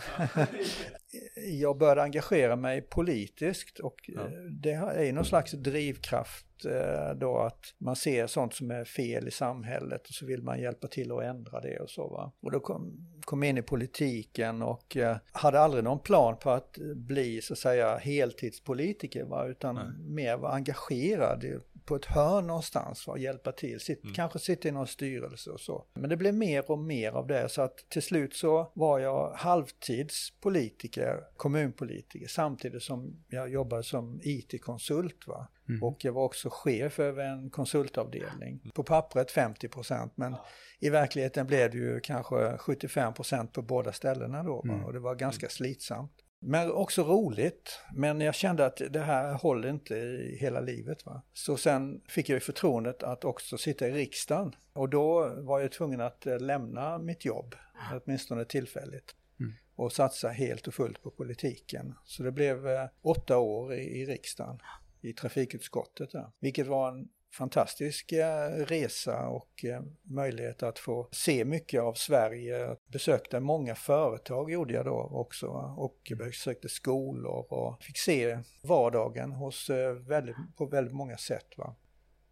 jag 1.59 1.77
började 1.77 2.03
engagera 2.03 2.55
mig 2.55 2.81
politiskt 2.81 3.79
och 3.79 3.95
Ja. 4.07 4.21
eh, 4.21 4.27
det 4.61 4.71
är 4.71 5.13
någon 5.13 5.25
slags 5.25 5.51
drivkraft 5.51 6.65
eh, 6.65 7.15
då 7.17 7.37
att 7.37 7.73
man 7.77 7.95
ser 7.95 8.27
sånt 8.27 8.53
som 8.53 8.71
är 8.71 8.83
fel 8.85 9.27
i 9.27 9.31
samhället 9.31 10.01
och 10.07 10.13
så 10.13 10.25
vill 10.25 10.43
man 10.43 10.61
hjälpa 10.61 10.87
till 10.87 11.11
att 11.11 11.23
ändra 11.23 11.61
det 11.61 11.79
och 11.79 11.89
så 11.89 12.07
va. 12.09 12.31
Och 12.41 12.51
då 12.51 12.59
kom, 12.59 13.07
kom 13.25 13.43
in 13.43 13.57
i 13.57 13.61
politiken 13.61 14.61
och 14.61 14.97
eh, 14.97 15.17
hade 15.31 15.59
aldrig 15.59 15.83
någon 15.83 15.99
plan 15.99 16.37
på 16.37 16.49
att 16.49 16.77
bli 16.95 17.41
så 17.41 17.53
att 17.53 17.59
säga 17.59 17.97
heltidspolitiker 17.97 19.23
va, 19.23 19.45
utan 19.47 19.75
Nej. 19.75 19.85
mer 20.15 20.37
var 20.37 20.49
engagerad 20.51 21.45
på 21.85 21.95
ett 21.95 22.05
hörn 22.05 22.47
någonstans 22.47 23.07
och 23.07 23.19
hjälpa 23.19 23.51
till. 23.51 23.79
Sitt, 23.79 24.03
Mm. 24.03 24.15
Kanske 24.15 24.39
sitta 24.39 24.67
i 24.67 24.71
någon 24.71 24.87
styrelse 24.87 25.49
och 25.49 25.59
så. 25.59 25.85
Men 25.93 26.09
det 26.09 26.17
blev 26.17 26.33
mer 26.33 26.71
och 26.71 26.79
mer 26.79 27.11
av 27.11 27.27
det 27.27 27.49
så 27.49 27.61
att 27.61 27.89
till 27.89 28.01
slut 28.01 28.33
så 28.33 28.71
var 28.73 28.99
jag 28.99 29.33
halvtidspolitiker, 29.33 31.23
kommunpolitiker 31.37 32.27
samtidigt 32.27 32.83
som 32.83 33.23
jag 33.27 33.49
jobbade 33.49 33.83
som 33.83 34.19
IT-konsult 34.23 35.27
va. 35.27 35.47
Mm. 35.69 35.83
Och 35.83 36.05
jag 36.05 36.13
var 36.13 36.23
också 36.23 36.49
chef 36.51 36.99
över 36.99 37.25
en 37.25 37.49
konsultavdelning. 37.49 38.71
På 38.73 38.83
pappret 38.83 39.31
50% 39.31 40.09
men 40.15 40.35
i 40.79 40.89
verkligheten 40.89 41.47
blev 41.47 41.71
det 41.71 41.77
ju 41.77 41.99
kanske 41.99 42.35
75% 42.35 43.47
på 43.47 43.61
båda 43.61 43.93
ställena 43.93 44.43
då. 44.43 44.55
Va? 44.55 44.73
Mm. 44.73 44.85
Och 44.85 44.93
det 44.93 44.99
var 44.99 45.15
ganska 45.15 45.49
slitsamt. 45.49 46.24
Men 46.39 46.71
också 46.71 47.03
roligt. 47.03 47.79
Men 47.93 48.21
jag 48.21 48.35
kände 48.35 48.65
att 48.65 48.81
det 48.89 48.99
här 48.99 49.33
håller 49.33 49.69
inte 49.69 49.95
i 49.95 50.37
hela 50.41 50.61
livet. 50.61 51.05
Va? 51.05 51.21
Så 51.33 51.57
sen 51.57 52.01
fick 52.07 52.29
jag 52.29 52.43
förtroendet 52.43 53.03
att 53.03 53.25
också 53.25 53.57
sitta 53.57 53.87
i 53.87 53.91
riksdagen. 53.91 54.55
Och 54.73 54.89
då 54.89 55.35
var 55.37 55.59
jag 55.59 55.71
tvungen 55.71 56.01
att 56.01 56.27
eh, 56.27 56.39
lämna 56.39 56.97
mitt 56.97 57.25
jobb, 57.25 57.55
åtminstone 57.91 58.45
tillfälligt. 58.45 59.15
Mm. 59.39 59.53
Och 59.75 59.91
satsa 59.91 60.29
helt 60.29 60.67
och 60.67 60.73
fullt 60.73 61.01
på 61.01 61.11
politiken. 61.11 61.93
Så 62.03 62.23
det 62.23 62.31
blev 62.31 62.67
eh, 62.67 62.89
åtta 63.01 63.37
år 63.37 63.73
i, 63.73 64.01
i 64.01 64.05
riksdagen, 64.05 64.59
i 65.01 65.13
trafikutskottet. 65.13 66.11
Där. 66.11 66.31
Vilket 66.39 66.67
var 66.67 66.91
en 66.91 67.09
fantastisk 67.35 68.11
eh, 68.11 68.49
resa 68.49 69.27
och 69.27 69.65
eh, 69.65 69.81
möjlighet 70.03 70.63
att 70.63 70.79
få 70.79 71.09
se 71.11 71.45
mycket 71.45 71.81
av 71.81 71.93
Sverige. 71.93 72.75
Besökte 72.87 73.39
många 73.39 73.75
företag 73.75 74.51
gjorde 74.51 74.73
jag 74.73 74.85
då 74.85 75.09
också 75.11 75.47
och 75.77 76.11
besökte 76.17 76.69
skolor 76.69 77.53
och 77.53 77.83
fick 77.83 77.97
se 77.97 78.39
vardagen 78.63 79.31
hos 79.31 79.69
eh, 79.69 79.93
väldigt, 79.93 80.35
på 80.57 80.65
väldigt 80.65 80.93
många 80.93 81.17
sätt. 81.17 81.57
Va? 81.57 81.75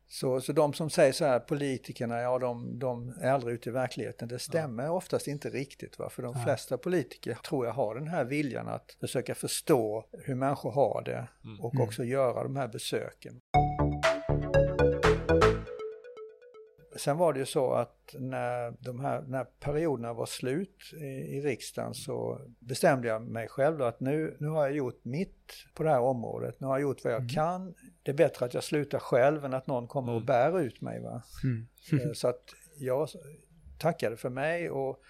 Så, 0.07 0.41
så 0.41 0.53
de 0.53 0.73
som 0.73 0.89
säger 0.89 1.11
så 1.11 1.25
här, 1.25 1.39
politikerna, 1.39 2.19
ja 2.19 2.39
de, 2.39 2.79
de 2.79 3.13
är 3.21 3.31
aldrig 3.31 3.55
ute 3.55 3.69
i 3.69 3.71
verkligheten, 3.71 4.27
det 4.27 4.39
stämmer 4.39 4.83
ja. 4.83 4.91
oftast 4.91 5.27
inte 5.27 5.49
riktigt. 5.49 5.99
Va? 5.99 6.09
För 6.09 6.23
de 6.23 6.33
ja. 6.37 6.43
flesta 6.43 6.77
politiker 6.77 7.33
tror 7.33 7.65
jag 7.65 7.73
har 7.73 7.95
den 7.95 8.07
här 8.07 8.25
viljan 8.25 8.67
att 8.67 8.97
försöka 8.99 9.35
förstå 9.35 10.05
hur 10.11 10.35
människor 10.35 10.71
har 10.71 11.01
det 11.05 11.27
mm. 11.43 11.61
och 11.61 11.73
mm. 11.73 11.87
också 11.87 12.03
göra 12.03 12.43
de 12.43 12.55
här 12.55 12.67
besöken. 12.67 13.39
Sen 16.95 17.17
var 17.17 17.33
det 17.33 17.39
ju 17.39 17.45
så 17.45 17.73
att 17.73 18.15
när 18.19 18.73
de 18.79 18.99
här 18.99 19.21
när 19.21 19.43
perioderna 19.43 20.13
var 20.13 20.25
slut 20.25 20.93
i, 20.93 21.05
i 21.05 21.41
riksdagen 21.41 21.93
så 21.93 22.41
bestämde 22.59 23.07
jag 23.07 23.21
mig 23.21 23.47
själv 23.47 23.81
att 23.81 23.99
nu, 23.99 24.37
nu 24.39 24.47
har 24.47 24.63
jag 24.63 24.75
gjort 24.75 25.05
mitt 25.05 25.53
på 25.73 25.83
det 25.83 25.89
här 25.89 25.99
området. 25.99 26.59
Nu 26.59 26.67
har 26.67 26.73
jag 26.73 26.81
gjort 26.81 27.03
vad 27.03 27.13
jag 27.13 27.21
mm. 27.21 27.29
kan. 27.29 27.75
Det 28.03 28.11
är 28.11 28.15
bättre 28.15 28.45
att 28.45 28.53
jag 28.53 28.63
slutar 28.63 28.99
själv 28.99 29.45
än 29.45 29.53
att 29.53 29.67
någon 29.67 29.87
kommer 29.87 30.11
och 30.11 30.21
mm. 30.21 30.25
bär 30.25 30.59
ut 30.59 30.81
mig. 30.81 30.99
Va? 30.99 31.23
Mm. 31.43 31.67
Eh, 31.91 32.13
så 32.13 32.27
att 32.27 32.43
jag 32.77 33.09
tackade 33.77 34.17
för 34.17 34.29
mig 34.29 34.69
och 34.69 35.01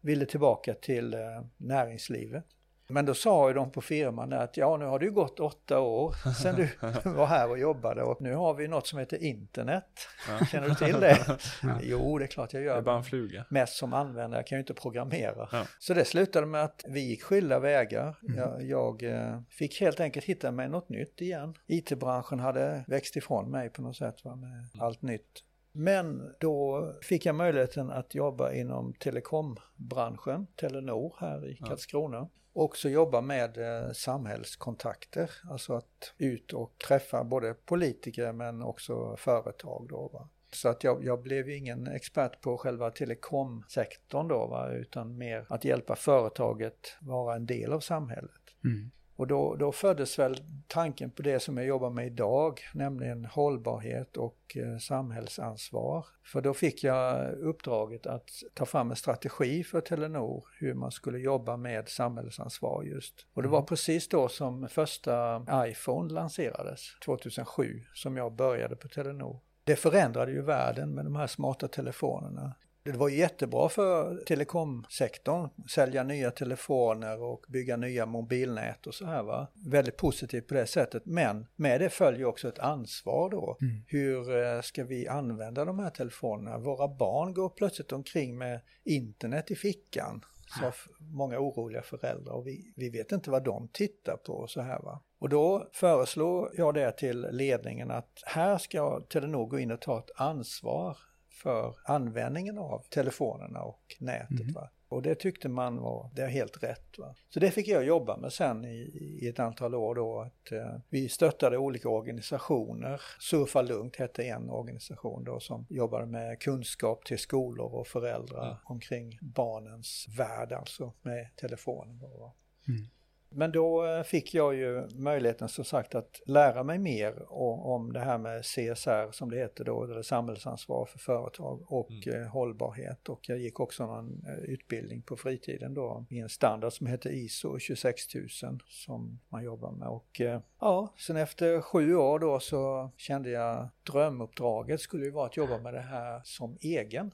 ville 0.00 0.26
tillbaka 0.26 0.74
till 0.74 1.14
eh, 1.14 1.20
näringslivet. 1.56 2.44
Men 2.88 3.06
då 3.06 3.14
sa 3.14 3.48
ju 3.48 3.54
de 3.54 3.70
på 3.70 3.80
firman 3.80 4.32
att 4.32 4.56
ja, 4.56 4.76
nu 4.76 4.84
har 4.84 4.98
det 4.98 5.04
ju 5.04 5.12
gått 5.12 5.40
åtta 5.40 5.80
år 5.80 6.32
sedan 6.42 6.56
du 6.56 6.68
var 7.10 7.26
här 7.26 7.50
och 7.50 7.58
jobbade 7.58 8.02
och 8.02 8.20
nu 8.20 8.34
har 8.34 8.54
vi 8.54 8.68
något 8.68 8.86
som 8.86 8.98
heter 8.98 9.22
internet. 9.22 10.08
Ja. 10.28 10.46
Känner 10.46 10.68
du 10.68 10.74
till 10.74 11.00
det? 11.00 11.18
Ja. 11.62 11.78
Jo, 11.82 12.18
det 12.18 12.24
är 12.24 12.26
klart 12.26 12.52
jag 12.52 12.62
gör. 12.62 12.72
Det 12.72 12.78
är 12.78 12.82
bara 12.82 12.96
en 12.96 13.04
fluga. 13.04 13.44
Mest 13.50 13.76
som 13.76 13.92
användare, 13.92 14.38
jag 14.38 14.46
kan 14.46 14.58
ju 14.58 14.60
inte 14.60 14.74
programmera. 14.74 15.48
Ja. 15.52 15.66
Så 15.78 15.94
det 15.94 16.04
slutade 16.04 16.46
med 16.46 16.64
att 16.64 16.84
vi 16.88 17.00
gick 17.00 17.22
skilda 17.22 17.58
vägar. 17.58 18.18
Mm. 18.22 18.38
Jag, 18.38 18.62
jag, 18.62 19.02
eh, 19.02 19.40
fick 19.50 19.80
helt 19.80 20.00
enkelt 20.00 20.26
hitta 20.26 20.50
mig 20.50 20.68
något 20.68 20.88
nytt 20.88 21.20
igen. 21.20 21.54
IT-branschen 21.66 22.40
hade 22.40 22.84
växt 22.86 23.16
ifrån 23.16 23.50
mig 23.50 23.70
på 23.70 23.82
något 23.82 23.96
sätt 23.96 24.24
va, 24.24 24.36
med 24.36 24.50
mm. 24.50 24.64
allt 24.78 25.02
nytt. 25.02 25.42
Men 25.72 26.34
då 26.40 26.92
fick 27.02 27.26
jag 27.26 27.34
möjligheten 27.34 27.90
att 27.90 28.14
jobba 28.14 28.52
inom 28.52 28.94
telekombranschen, 28.94 30.46
Telenor 30.56 31.16
här 31.20 31.50
i 31.50 31.56
Karlskrona 31.56 32.28
också 32.56 32.88
jobba 32.88 33.20
med 33.20 33.58
eh, 33.58 33.92
samhällskontakter, 33.92 35.30
alltså 35.50 35.74
att 35.74 36.14
ut 36.18 36.52
och 36.52 36.78
träffa 36.88 37.24
både 37.24 37.54
politiker 37.54 38.32
men 38.32 38.62
också 38.62 39.16
företag 39.16 39.86
då. 39.88 40.10
Va? 40.12 40.28
Så 40.52 40.68
att 40.68 40.84
jag, 40.84 41.04
jag 41.04 41.22
blev 41.22 41.48
ingen 41.48 41.86
expert 41.86 42.40
på 42.40 42.58
själva 42.58 42.90
telekomsektorn 42.90 44.28
då, 44.28 44.46
va? 44.46 44.72
utan 44.72 45.18
mer 45.18 45.46
att 45.48 45.64
hjälpa 45.64 45.96
företaget 45.96 46.96
vara 47.00 47.36
en 47.36 47.46
del 47.46 47.72
av 47.72 47.80
samhället. 47.80 48.40
Mm. 48.64 48.90
Och 49.16 49.26
då, 49.26 49.56
då 49.56 49.72
föddes 49.72 50.18
väl 50.18 50.36
tanken 50.66 51.10
på 51.10 51.22
det 51.22 51.40
som 51.40 51.56
jag 51.56 51.66
jobbar 51.66 51.90
med 51.90 52.06
idag, 52.06 52.60
nämligen 52.74 53.24
hållbarhet 53.24 54.16
och 54.16 54.56
eh, 54.56 54.78
samhällsansvar. 54.78 56.06
För 56.24 56.40
då 56.40 56.54
fick 56.54 56.84
jag 56.84 57.32
uppdraget 57.32 58.06
att 58.06 58.30
ta 58.54 58.66
fram 58.66 58.90
en 58.90 58.96
strategi 58.96 59.64
för 59.64 59.80
Telenor, 59.80 60.44
hur 60.58 60.74
man 60.74 60.90
skulle 60.90 61.18
jobba 61.18 61.56
med 61.56 61.88
samhällsansvar 61.88 62.82
just. 62.82 63.26
Och 63.32 63.42
det 63.42 63.48
var 63.48 63.58
mm. 63.58 63.66
precis 63.66 64.08
då 64.08 64.28
som 64.28 64.68
första 64.68 65.44
iPhone 65.68 66.14
lanserades, 66.14 66.80
2007, 67.04 67.82
som 67.94 68.16
jag 68.16 68.32
började 68.32 68.76
på 68.76 68.88
Telenor. 68.88 69.40
Det 69.64 69.76
förändrade 69.76 70.32
ju 70.32 70.42
världen 70.42 70.94
med 70.94 71.04
de 71.04 71.16
här 71.16 71.26
smarta 71.26 71.68
telefonerna. 71.68 72.54
Det 72.92 72.98
var 72.98 73.08
jättebra 73.08 73.68
för 73.68 74.16
telekomsektorn, 74.26 75.48
sälja 75.68 76.02
nya 76.02 76.30
telefoner 76.30 77.22
och 77.22 77.44
bygga 77.48 77.76
nya 77.76 78.06
mobilnät 78.06 78.86
och 78.86 78.94
så 78.94 79.06
här 79.06 79.22
va. 79.22 79.46
Väldigt 79.66 79.96
positivt 79.96 80.48
på 80.48 80.54
det 80.54 80.66
sättet, 80.66 81.06
men 81.06 81.46
med 81.56 81.80
det 81.80 81.90
följer 81.90 82.24
också 82.24 82.48
ett 82.48 82.58
ansvar 82.58 83.30
då. 83.30 83.58
Mm. 83.60 83.82
Hur 83.86 84.44
eh, 84.44 84.60
ska 84.60 84.84
vi 84.84 85.08
använda 85.08 85.64
de 85.64 85.78
här 85.78 85.90
telefonerna? 85.90 86.58
Våra 86.58 86.88
barn 86.88 87.34
går 87.34 87.48
plötsligt 87.48 87.92
omkring 87.92 88.38
med 88.38 88.60
internet 88.84 89.50
i 89.50 89.56
fickan. 89.56 90.24
Så 90.60 90.72
många 90.98 91.38
oroliga 91.38 91.82
föräldrar 91.82 92.32
och 92.32 92.46
vi, 92.46 92.72
vi 92.76 92.90
vet 92.90 93.12
inte 93.12 93.30
vad 93.30 93.44
de 93.44 93.68
tittar 93.68 94.16
på 94.16 94.32
och 94.32 94.50
så 94.50 94.60
här 94.60 94.80
va. 94.80 95.02
Och 95.18 95.28
då 95.28 95.68
föreslår 95.72 96.52
jag 96.56 96.74
det 96.74 96.92
till 96.92 97.28
ledningen 97.30 97.90
att 97.90 98.22
här 98.26 98.58
ska 98.58 99.00
Telenor 99.00 99.46
gå 99.46 99.58
in 99.58 99.70
och 99.70 99.80
ta 99.80 99.98
ett 99.98 100.10
ansvar 100.16 100.96
för 101.36 101.74
användningen 101.84 102.58
av 102.58 102.82
telefonerna 102.90 103.62
och 103.62 103.96
nätet. 104.00 104.40
Mm. 104.40 104.52
Va? 104.52 104.70
Och 104.88 105.02
det 105.02 105.14
tyckte 105.14 105.48
man 105.48 105.76
var, 105.76 106.10
det 106.14 106.22
är 106.22 106.28
helt 106.28 106.62
rätt. 106.62 106.98
Va? 106.98 107.14
Så 107.28 107.40
det 107.40 107.50
fick 107.50 107.68
jag 107.68 107.84
jobba 107.84 108.16
med 108.16 108.32
sen 108.32 108.64
i, 108.64 109.18
i 109.22 109.28
ett 109.28 109.38
antal 109.38 109.74
år 109.74 109.94
då. 109.94 110.20
Att, 110.20 110.52
eh, 110.52 110.80
vi 110.88 111.08
stöttade 111.08 111.58
olika 111.58 111.88
organisationer. 111.88 113.00
Surfa 113.20 113.62
Lugnt 113.62 113.96
hette 113.96 114.22
en 114.22 114.50
organisation 114.50 115.24
då 115.24 115.40
som 115.40 115.66
jobbade 115.68 116.06
med 116.06 116.40
kunskap 116.40 117.04
till 117.04 117.18
skolor 117.18 117.74
och 117.74 117.86
föräldrar 117.86 118.46
mm. 118.46 118.56
omkring 118.64 119.18
barnens 119.20 120.06
värld, 120.18 120.52
alltså 120.52 120.92
med 121.02 121.28
telefonen. 121.36 121.98
Då, 121.98 122.34
mm. 122.68 122.86
Men 123.30 123.52
då 123.52 123.86
eh, 123.86 124.02
fick 124.02 124.34
jag 124.34 124.54
ju 124.54 124.88
möjligheten 124.94 125.48
som 125.48 125.64
sagt 125.64 125.94
att 125.94 126.20
lära 126.26 126.62
mig 126.62 126.78
mer 126.78 127.32
om 127.66 127.92
det 127.92 128.00
här 128.00 128.18
med 128.18 128.42
CSR 128.42 129.12
som 129.12 129.30
det 129.30 129.36
heter 129.36 129.64
då, 129.64 129.84
eller 129.84 130.02
samhällsansvar 130.02 130.86
för 130.86 130.98
företag 130.98 131.72
och 131.72 131.90
mm. 131.90 132.22
Eh, 132.22 132.28
hållbarhet. 132.28 133.08
Och 133.08 133.28
jag 133.28 133.38
gick 133.38 133.60
också 133.60 133.86
någon 133.86 134.24
eh, 134.26 134.34
utbildning 134.34 135.02
på 135.02 135.16
fritiden 135.16 135.74
då 135.74 136.04
i 136.10 136.18
en 136.18 136.28
standard 136.28 136.72
som 136.72 136.86
heter 136.86 137.10
ISO 137.10 137.58
26000 137.58 138.60
som 138.66 139.20
man 139.28 139.44
jobbar 139.44 139.72
med. 139.72 139.88
Och 139.88 140.20
ja, 140.60 140.94
sen 140.98 141.16
efter 141.16 141.60
sju 141.60 141.96
år 141.96 142.18
då 142.18 142.40
så 142.40 142.90
kände 142.96 143.30
jag 143.30 143.68
drömuppdraget 143.92 144.80
skulle 144.80 145.04
ju 145.04 145.10
vara 145.10 145.26
att 145.26 145.36
jobba 145.36 145.58
med 145.58 145.74
det 145.74 145.80
här 145.80 146.20
som 146.24 146.56
egen. 146.60 147.10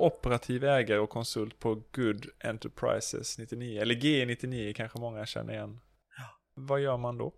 Operativ 0.00 0.64
ägare 0.64 0.98
och 0.98 1.10
konsult 1.10 1.58
på 1.58 1.82
Good 1.92 2.26
Enterprises 2.44 3.38
99, 3.38 3.80
eller 3.80 3.94
G99 3.94 4.72
kanske 4.72 4.98
många 4.98 5.26
känner 5.26 5.52
igen. 5.52 5.80
Vad 6.54 6.80
gör 6.80 6.96
man 6.96 7.18
då? 7.18 7.32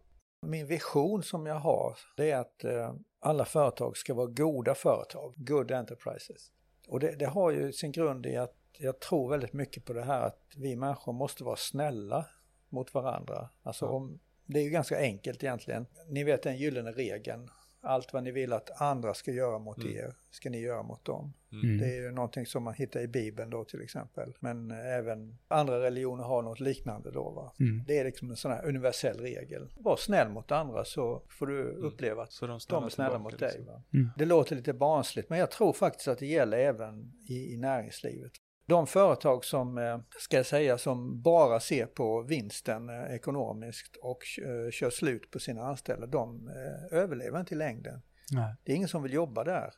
Min 0.47 0.66
vision 0.66 1.23
som 1.23 1.47
jag 1.47 1.54
har, 1.54 1.99
det 2.16 2.31
är 2.31 2.38
att 2.38 2.64
eh, 2.64 2.95
alla 3.21 3.45
företag 3.45 3.97
ska 3.97 4.14
vara 4.14 4.26
goda 4.26 4.75
företag, 4.75 5.35
good 5.37 5.71
enterprises. 5.71 6.50
Och 6.88 7.00
det, 7.00 7.16
det, 7.19 7.26
har 7.26 7.50
ju 7.50 7.73
sin 7.73 7.92
grund 7.92 8.26
i 8.26 8.37
att 8.37 8.57
jag 8.78 9.00
tror 9.00 9.31
väldigt 9.31 9.52
mycket 9.52 9.85
på 9.85 9.92
det 9.92 10.02
här 10.02 10.21
att 10.21 10.42
vi 10.57 10.76
människor 10.76 11.12
måste 11.12 11.45
vara 11.45 11.57
snälla 11.57 12.26
mot 12.69 12.95
varandra. 12.95 13.49
Alltså 13.62 13.87
om, 13.87 14.21
det 14.47 14.59
är 14.59 14.64
ju 14.64 14.71
ganska 14.71 14.99
enkelt 14.99 15.42
egentligen. 15.42 15.87
Ni 16.09 16.25
vet 16.25 16.42
den 16.42 16.57
gyllene 16.57 16.92
regeln 16.92 17.50
allt 17.83 18.12
vad 18.12 18.23
ni 18.23 18.31
vill 18.31 18.53
att 18.53 18.81
andra 18.81 19.15
ska 19.15 19.31
göra 19.33 19.59
mot 19.59 19.79
mm. 19.79 19.97
er, 19.97 20.15
ska 20.31 20.51
ni 20.51 20.61
göra 20.61 20.83
mot 20.83 21.05
dem. 21.05 21.33
Mm. 21.53 21.79
Det 21.79 21.85
är 21.85 22.03
ju 22.03 22.11
någonting 22.11 22.47
som 22.47 22.62
man 22.62 22.75
hittar 22.75 23.01
i 23.01 23.09
Bibeln 23.09 23.51
då 23.51 23.65
till 23.65 23.83
exempel. 23.83 24.35
Men 24.41 24.71
även 24.71 25.39
andra 25.49 25.83
religioner 25.83 26.25
har 26.25 26.43
något 26.43 26.61
liknande 26.61 27.11
då. 27.11 27.31
Va? 27.31 27.53
Mm. 27.61 27.85
Det 27.87 27.99
är 27.99 28.05
liksom 28.05 28.31
en 28.31 28.37
sån 28.37 28.51
här 28.51 28.65
universell 28.65 29.21
regel. 29.21 29.69
Var 29.77 29.97
snäll 29.97 30.29
mot 30.29 30.53
andra 30.53 30.85
så 30.85 31.23
får 31.29 31.47
du 31.47 31.71
mm. 31.71 31.85
uppleva 31.85 32.23
att 32.23 32.41
de, 32.41 32.59
de 32.69 32.85
är 32.85 32.89
snälla 32.89 33.19
mot 33.19 33.39
dig. 33.39 33.55
Liksom. 33.57 33.83
Mm. 33.93 34.11
Det 34.17 34.25
låter 34.25 34.57
lite 34.57 34.73
barnsligt 34.73 35.31
men 35.31 35.39
jag 35.39 35.51
tror 35.51 35.73
faktiskt 35.73 36.09
att 36.09 36.19
det 36.19 36.27
gäller 36.27 36.59
även 36.59 37.12
i, 37.29 37.55
i 37.55 37.57
näringslivet. 37.57 38.33
De 38.66 38.87
företag 38.87 39.45
som, 39.45 39.78
eh, 39.78 40.00
ska 40.19 40.37
jag 40.37 40.47
säga, 40.47 40.78
som 40.78 41.23
bara 41.23 41.61
ser 41.61 41.87
på 41.87 42.23
vinsten 42.23 42.88
eh, 42.88 43.14
ekonomiskt 43.14 43.97
och 43.97 44.19
eh, 44.38 44.71
kör 44.71 44.90
slut 44.90 45.31
på 45.31 45.38
sina 45.38 45.62
anställda, 45.62 46.07
de 46.07 46.49
överlever 46.90 47.40
inte 47.40 47.54
i 47.54 47.59
längden. 47.59 48.02
Nej. 48.33 48.54
Det 48.64 48.73
är 48.73 48.76
ingen 48.76 48.88
som 48.88 49.02
vill 49.02 49.12
jobba 49.12 49.45
där. 49.45 49.75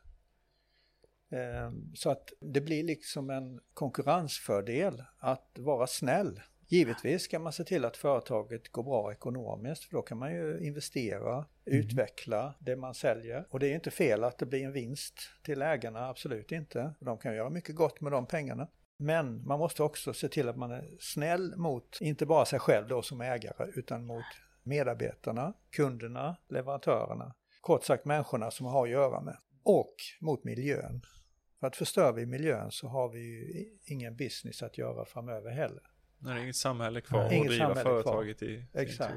Så 1.94 2.10
att 2.10 2.32
det 2.40 2.60
blir 2.60 2.84
liksom 2.84 3.30
en 3.30 3.60
konkurrensfördel 3.74 5.02
att 5.18 5.58
vara 5.58 5.86
snäll. 5.86 6.40
Givetvis 6.68 7.23
ska 7.23 7.38
man 7.38 7.52
se 7.52 7.64
till 7.64 7.85
att 7.85 7.97
företaget 7.97 8.73
går 8.73 8.83
bra 8.83 9.12
ekonomiskt 9.12 9.85
för 9.85 9.97
då 9.97 10.02
kan 10.02 10.18
man 10.18 10.35
ju 10.35 10.59
investera, 10.66 11.33
mm. 11.35 11.47
utveckla 11.64 12.54
det 12.59 12.76
man 12.76 12.94
säljer. 12.94 13.47
Och 13.50 13.61
det 13.61 13.66
är 13.66 13.75
inte 13.75 13.90
fel 13.90 14.25
att 14.25 14.38
det 14.38 14.47
blir 14.47 14.64
en 14.64 14.73
vinst 14.73 15.14
till 15.42 15.62
ägarna, 15.62 16.09
absolut 16.09 16.52
inte. 16.52 16.94
De 17.00 17.18
kan 17.18 17.35
göra 17.35 17.50
mycket 17.50 17.75
gott 17.75 18.00
med 18.00 18.12
de 18.12 18.26
pengarna. 18.26 18.68
Men 18.97 19.47
man 19.47 19.59
måste 19.59 19.83
också 19.83 20.14
se 20.14 20.28
till 20.28 20.49
att 20.49 20.56
man 20.56 20.71
är 20.71 20.97
snäll 21.00 21.56
mot, 21.56 21.99
inte 22.00 22.26
bara 22.26 22.44
sig 22.44 22.59
själv 22.59 22.88
då 22.88 23.02
som 23.02 23.21
ägare, 23.21 23.71
utan 23.75 24.06
mot 24.06 24.25
medarbetarna, 24.62 25.52
kunderna, 25.71 26.37
leverantörerna. 26.49 27.35
Kort 27.61 27.85
sagt 27.85 28.04
människorna 28.04 28.50
som 28.50 28.66
har 28.66 28.85
att 28.85 28.90
göra 28.90 29.21
med. 29.21 29.37
Och 29.62 29.94
mot 30.21 30.44
miljön. 30.44 31.02
För 31.61 31.66
att 31.66 31.76
förstör 31.76 32.12
vi 32.12 32.26
miljön 32.26 32.71
så 32.71 32.88
har 32.88 33.09
vi 33.09 33.21
ju 33.21 33.66
ingen 33.85 34.16
business 34.16 34.62
att 34.62 34.78
göra 34.78 35.04
framöver 35.04 35.50
heller. 35.50 35.93
Nej, 36.25 36.35
det 36.35 36.40
är 36.40 36.43
inget 36.43 36.57
samhälle 36.57 37.00
kvar 37.00 37.25
att 37.25 37.31
driva 37.31 37.75
företaget 37.75 38.38
kvar. 38.38 38.49
i 38.49 38.66
Exakt. 38.73 39.14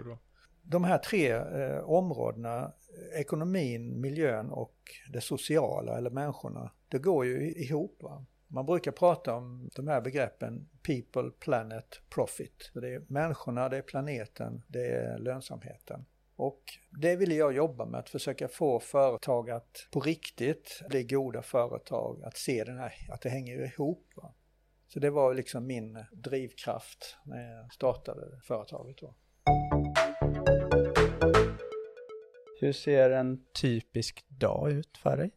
de 0.61 0.83
här 0.83 0.97
tre 0.97 1.31
eh, 1.31 1.79
områdena, 1.79 2.71
ekonomin, 3.15 4.01
miljön 4.01 4.49
och 4.49 4.75
det 5.13 5.21
sociala 5.21 5.97
eller 5.97 6.09
människorna, 6.09 6.71
det 6.87 6.99
går 6.99 7.25
ju 7.25 7.51
ihop. 7.51 8.03
Va? 8.03 8.25
Man 8.47 8.65
brukar 8.65 8.91
prata 8.91 9.35
om 9.35 9.69
de 9.75 9.87
här 9.87 10.01
begreppen 10.01 10.69
people, 10.81 11.31
planet, 11.39 12.01
profit. 12.09 12.71
Det 12.73 12.93
är 12.93 13.03
människorna, 13.07 13.69
det 13.69 13.77
är 13.77 13.81
planeten, 13.81 14.63
det 14.67 14.87
är 14.87 15.17
lönsamheten. 15.17 16.05
Och 16.35 16.63
det 16.89 17.15
vill 17.15 17.31
jag 17.31 17.53
jobba 17.53 17.85
med, 17.85 17.99
att 17.99 18.09
försöka 18.09 18.47
få 18.47 18.79
företag 18.79 19.49
att 19.49 19.87
på 19.91 19.99
riktigt 19.99 20.81
bli 20.89 21.03
goda 21.03 21.41
företag, 21.41 22.23
att 22.23 22.37
se 22.37 22.63
den 22.63 22.77
här, 22.77 22.93
att 23.09 23.21
det 23.21 23.29
hänger 23.29 23.65
ihop. 23.65 24.11
Va? 24.15 24.33
Så 24.87 24.99
det 24.99 25.09
var 25.09 25.33
liksom 25.33 25.67
min 25.67 26.05
drivkraft 26.11 27.17
när 27.25 27.55
jag 27.55 27.73
startade 27.73 28.41
företaget 28.43 28.97
då. 28.97 29.15
Hur 32.59 32.73
ser 32.73 33.09
en 33.09 33.45
typisk 33.61 34.25
dag 34.29 34.71
ut 34.71 34.97
för 34.97 35.17
dig? 35.17 35.31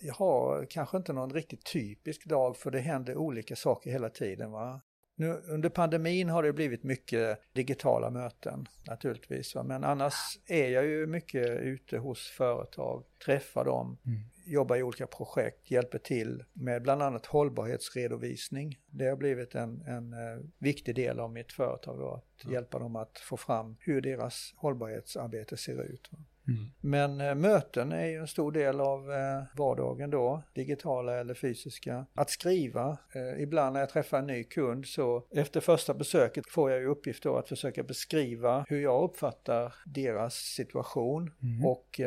Jag 0.00 0.14
har 0.14 0.66
kanske 0.70 0.96
inte 0.96 1.12
någon 1.12 1.32
riktigt 1.32 1.64
typisk 1.64 2.24
dag 2.24 2.56
för 2.56 2.70
det 2.70 2.78
händer 2.80 3.16
olika 3.16 3.56
saker 3.56 3.90
hela 3.90 4.10
tiden. 4.10 4.50
Va? 4.50 4.80
Nu, 5.14 5.42
under 5.48 5.68
pandemin 5.68 6.28
har 6.28 6.42
det 6.42 6.52
blivit 6.52 6.82
mycket 6.82 7.40
digitala 7.52 8.10
möten 8.10 8.68
naturligtvis. 8.86 9.54
Va? 9.54 9.62
Men 9.62 9.84
annars 9.84 10.14
är 10.46 10.68
jag 10.68 10.86
ju 10.86 11.06
mycket 11.06 11.60
ute 11.60 11.98
hos 11.98 12.30
företag, 12.30 13.04
träffar 13.24 13.64
dem, 13.64 13.98
mm. 14.06 14.20
Jobbar 14.48 14.76
i 14.76 14.82
olika 14.82 15.06
projekt, 15.06 15.70
hjälper 15.70 15.98
till 15.98 16.44
med 16.52 16.82
bland 16.82 17.02
annat 17.02 17.26
hållbarhetsredovisning. 17.26 18.78
Det 18.90 19.06
har 19.06 19.16
blivit 19.16 19.54
en, 19.54 19.82
en 19.82 20.12
uh, 20.12 20.44
viktig 20.58 20.94
del 20.94 21.20
av 21.20 21.32
mitt 21.32 21.52
företag 21.52 21.98
då, 21.98 22.14
att 22.14 22.44
mm. 22.44 22.54
hjälpa 22.54 22.78
dem 22.78 22.96
att 22.96 23.18
få 23.18 23.36
fram 23.36 23.76
hur 23.80 24.00
deras 24.00 24.54
hållbarhetsarbete 24.56 25.56
ser 25.56 25.82
ut. 25.82 26.08
Va? 26.12 26.18
Mm. 26.48 26.70
Men 26.80 27.20
eh, 27.20 27.34
möten 27.34 27.92
är 27.92 28.06
ju 28.06 28.16
en 28.16 28.28
stor 28.28 28.52
del 28.52 28.80
av 28.80 29.12
eh, 29.12 29.42
vardagen 29.56 30.10
då, 30.10 30.42
digitala 30.54 31.20
eller 31.20 31.34
fysiska. 31.34 32.06
Att 32.14 32.30
skriva, 32.30 32.98
eh, 33.14 33.42
ibland 33.42 33.72
när 33.72 33.80
jag 33.80 33.88
träffar 33.88 34.18
en 34.18 34.26
ny 34.26 34.44
kund 34.44 34.86
så 34.86 35.26
efter 35.30 35.60
första 35.60 35.94
besöket 35.94 36.44
får 36.48 36.70
jag 36.70 36.80
ju 36.80 36.86
uppgift 36.86 37.22
då 37.22 37.36
att 37.36 37.48
försöka 37.48 37.82
beskriva 37.82 38.64
hur 38.68 38.80
jag 38.82 39.04
uppfattar 39.04 39.74
deras 39.86 40.34
situation 40.34 41.30
mm. 41.42 41.66
och 41.66 42.00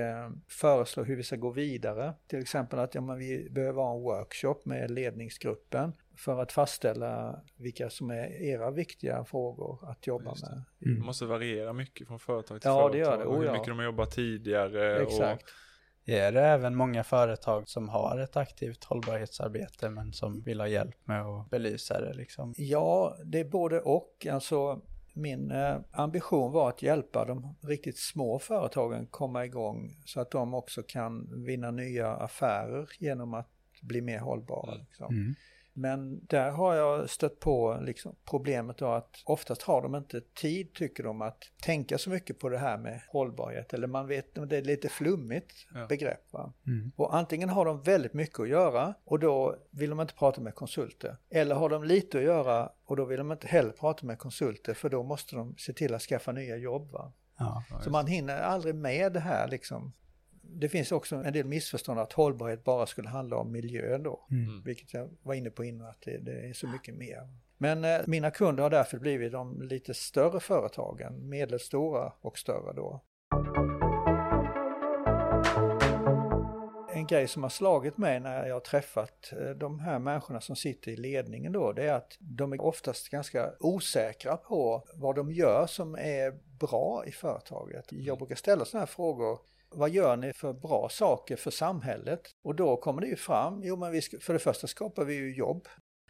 föreslå 0.47 1.03
hur 1.03 1.15
vi 1.15 1.23
ska 1.23 1.35
gå 1.35 1.49
vidare. 1.49 2.13
Till 2.27 2.39
exempel 2.39 2.79
att 2.79 2.95
ja, 2.95 3.01
vi 3.01 3.49
behöver 3.49 3.81
ha 3.81 3.95
en 3.95 4.01
workshop 4.01 4.59
med 4.63 4.91
ledningsgruppen 4.91 5.93
för 6.15 6.41
att 6.41 6.51
fastställa 6.51 7.41
vilka 7.57 7.89
som 7.89 8.11
är 8.11 8.41
era 8.41 8.71
viktiga 8.71 9.25
frågor 9.25 9.89
att 9.89 10.07
jobba 10.07 10.35
med. 10.41 10.63
Mm. 10.85 10.99
Det 10.99 11.05
måste 11.05 11.25
variera 11.25 11.73
mycket 11.73 12.07
från 12.07 12.19
företag 12.19 12.61
till 12.61 12.67
ja, 12.69 12.79
företag. 12.79 12.91
Det 12.91 12.97
gör 12.97 13.17
det. 13.17 13.25
Oh, 13.25 13.37
hur 13.37 13.45
ja. 13.45 13.53
mycket 13.53 13.67
de 13.67 13.77
har 13.77 13.85
jobbat 13.85 14.11
tidigare. 14.11 15.01
Exakt. 15.01 15.43
Och... 15.43 15.49
Är 16.05 16.31
det 16.31 16.41
även 16.41 16.75
många 16.75 17.03
företag 17.03 17.69
som 17.69 17.89
har 17.89 18.19
ett 18.19 18.37
aktivt 18.37 18.83
hållbarhetsarbete 18.83 19.89
men 19.89 20.13
som 20.13 20.41
vill 20.41 20.59
ha 20.59 20.67
hjälp 20.67 21.07
med 21.07 21.21
att 21.25 21.49
belysa 21.49 22.01
det 22.01 22.13
liksom? 22.13 22.53
Ja, 22.57 23.17
det 23.25 23.39
är 23.39 23.45
både 23.45 23.79
och. 23.81 24.27
Alltså, 24.31 24.81
min 25.13 25.51
eh, 25.51 25.77
ambition 25.91 26.51
var 26.51 26.69
att 26.69 26.81
hjälpa 26.81 27.25
de 27.25 27.55
riktigt 27.61 27.97
små 27.97 28.39
företagen 28.39 29.07
komma 29.07 29.45
igång 29.45 29.89
så 30.05 30.21
att 30.21 30.31
de 30.31 30.53
också 30.53 30.83
kan 30.83 31.43
vinna 31.45 31.71
nya 31.71 32.13
affärer 32.13 32.89
genom 32.99 33.33
att 33.33 33.49
bli 33.81 34.01
mer 34.01 34.19
hållbara. 34.19 34.75
Liksom. 34.75 35.15
Mm. 35.15 35.35
Men 35.73 36.25
där 36.25 36.51
har 36.51 36.75
jag 36.75 37.09
stött 37.09 37.39
på 37.39 37.79
liksom 37.81 38.15
problemet 38.25 38.77
då 38.77 38.85
att 38.85 39.21
oftast 39.25 39.61
har 39.61 39.81
de 39.81 39.95
inte 39.95 40.21
tid, 40.21 40.73
tycker 40.73 41.03
de, 41.03 41.21
att 41.21 41.43
tänka 41.61 41.97
så 41.97 42.09
mycket 42.09 42.39
på 42.39 42.49
det 42.49 42.57
här 42.57 42.77
med 42.77 43.01
hållbarhet. 43.09 43.73
Eller 43.73 43.87
man 43.87 44.07
vet, 44.07 44.49
det 44.49 44.57
är 44.57 44.61
lite 44.61 44.89
flummigt 44.89 45.67
ja. 45.73 45.87
begrepp. 45.87 46.33
Mm. 46.67 46.91
Och 46.95 47.15
antingen 47.15 47.49
har 47.49 47.65
de 47.65 47.81
väldigt 47.81 48.13
mycket 48.13 48.39
att 48.39 48.49
göra 48.49 48.93
och 49.03 49.19
då 49.19 49.55
vill 49.69 49.89
de 49.89 49.99
inte 49.99 50.13
prata 50.13 50.41
med 50.41 50.55
konsulter. 50.55 51.17
Eller 51.29 51.55
har 51.55 51.69
de 51.69 51.83
lite 51.83 52.17
att 52.17 52.23
göra 52.23 52.69
och 52.85 52.95
då 52.95 53.05
vill 53.05 53.17
de 53.17 53.31
inte 53.31 53.47
heller 53.47 53.71
prata 53.71 54.05
med 54.05 54.19
konsulter 54.19 54.73
för 54.73 54.89
då 54.89 55.03
måste 55.03 55.35
de 55.35 55.55
se 55.57 55.73
till 55.73 55.93
att 55.93 56.01
skaffa 56.01 56.31
nya 56.31 56.57
jobb. 56.57 56.91
Va? 56.91 57.11
Ja, 57.37 57.63
så 57.83 57.89
man 57.89 58.07
hinner 58.07 58.39
aldrig 58.39 58.75
med 58.75 59.13
det 59.13 59.19
här 59.19 59.47
liksom 59.47 59.93
det 60.53 60.69
finns 60.69 60.91
också 60.91 61.15
en 61.15 61.33
del 61.33 61.45
missförstånd 61.45 61.99
att 61.99 62.13
hållbarhet 62.13 62.63
bara 62.63 62.85
skulle 62.85 63.09
handla 63.09 63.37
om 63.37 63.51
miljön 63.51 64.03
då. 64.03 64.27
Mm. 64.31 64.63
Vilket 64.63 64.93
jag 64.93 65.09
var 65.23 65.33
inne 65.33 65.49
på 65.49 65.63
innan, 65.63 65.87
att 65.87 66.01
det, 66.01 66.17
det 66.17 66.49
är 66.49 66.53
så 66.53 66.67
mycket 66.67 66.95
mer. 66.95 67.27
Men 67.57 67.85
eh, 67.85 68.01
mina 68.07 68.31
kunder 68.31 68.63
har 68.63 68.69
därför 68.69 68.99
blivit 68.99 69.31
de 69.31 69.61
lite 69.61 69.93
större 69.93 70.39
företagen, 70.39 71.29
medelstora 71.29 72.13
och 72.21 72.37
större 72.37 72.73
då. 72.73 73.01
En 76.93 77.07
grej 77.07 77.27
som 77.27 77.43
har 77.43 77.49
slagit 77.49 77.97
mig 77.97 78.19
när 78.19 78.47
jag 78.47 78.55
har 78.55 78.59
träffat 78.59 79.33
eh, 79.41 79.49
de 79.49 79.79
här 79.79 79.99
människorna 79.99 80.41
som 80.41 80.55
sitter 80.55 80.91
i 80.91 80.95
ledningen 80.95 81.51
då, 81.51 81.71
det 81.71 81.83
är 81.83 81.93
att 81.93 82.17
de 82.19 82.53
är 82.53 82.61
oftast 82.61 83.09
ganska 83.09 83.53
osäkra 83.59 84.37
på 84.37 84.87
vad 84.95 85.15
de 85.15 85.31
gör 85.31 85.67
som 85.67 85.95
är 85.95 86.31
bra 86.59 87.03
i 87.05 87.11
företaget. 87.11 87.85
Jag 87.89 88.17
brukar 88.17 88.35
ställa 88.35 88.65
sådana 88.65 88.81
här 88.81 88.93
frågor 88.93 89.39
vad 89.71 89.89
gör 89.89 90.17
ni 90.17 90.33
för 90.33 90.53
bra 90.53 90.89
saker 90.89 91.35
för 91.35 91.51
samhället? 91.51 92.21
Och 92.43 92.55
då 92.55 92.77
kommer 92.77 93.01
det 93.01 93.07
ju 93.07 93.15
fram, 93.15 93.61
jo 93.63 93.75
men 93.75 93.91
vi, 93.91 94.01
för 94.01 94.33
det 94.33 94.39
första 94.39 94.67
skapar 94.67 95.05
vi 95.05 95.13
ju 95.13 95.35
jobb. 95.35 95.67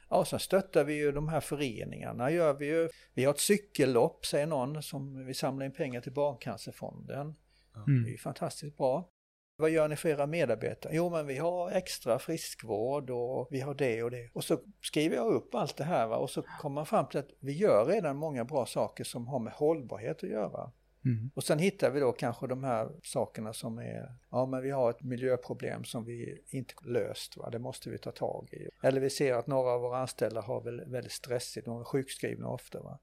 Ja, 0.10 0.26
sen 0.26 0.39
stöttar 0.39 0.84
vi 0.84 0.93
ju 0.93 1.12
de 1.12 1.28
här 1.28 1.39
föreningarna, 1.39 2.32
gör 2.32 2.54
vi 2.54 2.65
ju. 2.65 2.89
Vi 3.13 3.24
har 3.24 3.34
ett 3.34 3.39
cykellopp, 3.39 4.26
säger 4.26 4.47
någon, 4.47 4.84
som 4.84 5.26
vi 5.26 5.34
samlar 5.34 5.65
in 5.65 5.71
pengar 5.71 6.02
till 6.02 6.13
Barncancerfonden. 6.13 7.36
Mm. 7.76 8.04
Det 8.04 8.10
är 8.10 8.12
ju 8.12 8.17
fantastiskt 8.17 8.78
bra. 8.78 9.10
Vad 9.58 9.69
gör 9.69 9.88
ni 9.88 9.95
för 9.95 10.10
era 10.10 10.28
medarbetare? 10.28 10.95
Jo, 10.95 11.10
men 11.10 11.28
vi 11.28 11.38
har 11.38 11.71
extra 11.71 12.19
friskvård 12.19 13.10
och 13.10 13.47
vi 13.52 13.60
har 13.60 13.74
det 13.74 14.04
och 14.04 14.12
det. 14.12 14.30
Och 14.34 14.43
så 14.43 14.60
skriver 14.82 15.15
jag 15.15 15.34
upp 15.34 15.56
allt 15.56 15.78
det 15.78 15.84
här 15.84 16.08
va? 16.08 16.17
och 16.17 16.30
så 16.30 16.41
kommer 16.41 16.76
man 16.76 16.86
fram 16.86 17.08
till 17.08 17.19
att 17.19 17.30
vi 17.39 17.52
gör 17.52 17.86
redan 17.86 18.17
många 18.17 18.45
bra 18.45 18.65
saker 18.65 19.04
som 19.04 19.28
har 19.28 19.39
med 19.39 19.54
hållbarhet 19.54 20.24
att 20.24 20.30
göra. 20.30 20.71
Mm. 21.06 21.32
Och 21.36 21.44
sen 21.44 21.60
hittar 21.60 21.90
vi 21.90 22.00
då 22.00 22.12
kanske 22.12 22.48
de 22.48 22.64
här 22.64 22.92
sakerna 23.04 23.54
som 23.54 23.78
är, 23.78 24.14
ja 24.30 24.46
men 24.46 24.62
vi 24.62 24.72
har 24.72 24.90
ett 24.90 25.04
miljöproblem 25.04 25.84
som 25.84 26.06
vi 26.06 26.42
inte 26.50 26.74
löst, 26.86 27.38
va? 27.38 27.50
det 27.50 27.60
måste 27.60 27.90
vi 27.90 27.98
ta 27.98 28.12
tag 28.12 28.50
i. 28.52 28.70
Eller 28.82 29.02
vi 29.02 29.10
ser 29.10 29.34
att 29.34 29.48
några 29.48 29.70
av 29.72 29.82
våra 29.82 29.98
anställda 29.98 30.42
har 30.42 30.62
väl, 30.62 30.82
väldigt 30.86 31.12
stressigt, 31.12 31.66
de 31.66 31.80
är 31.80 31.84
sjukskrivna 31.84 32.48
ofta. 32.48 32.82
Va? 32.82 33.00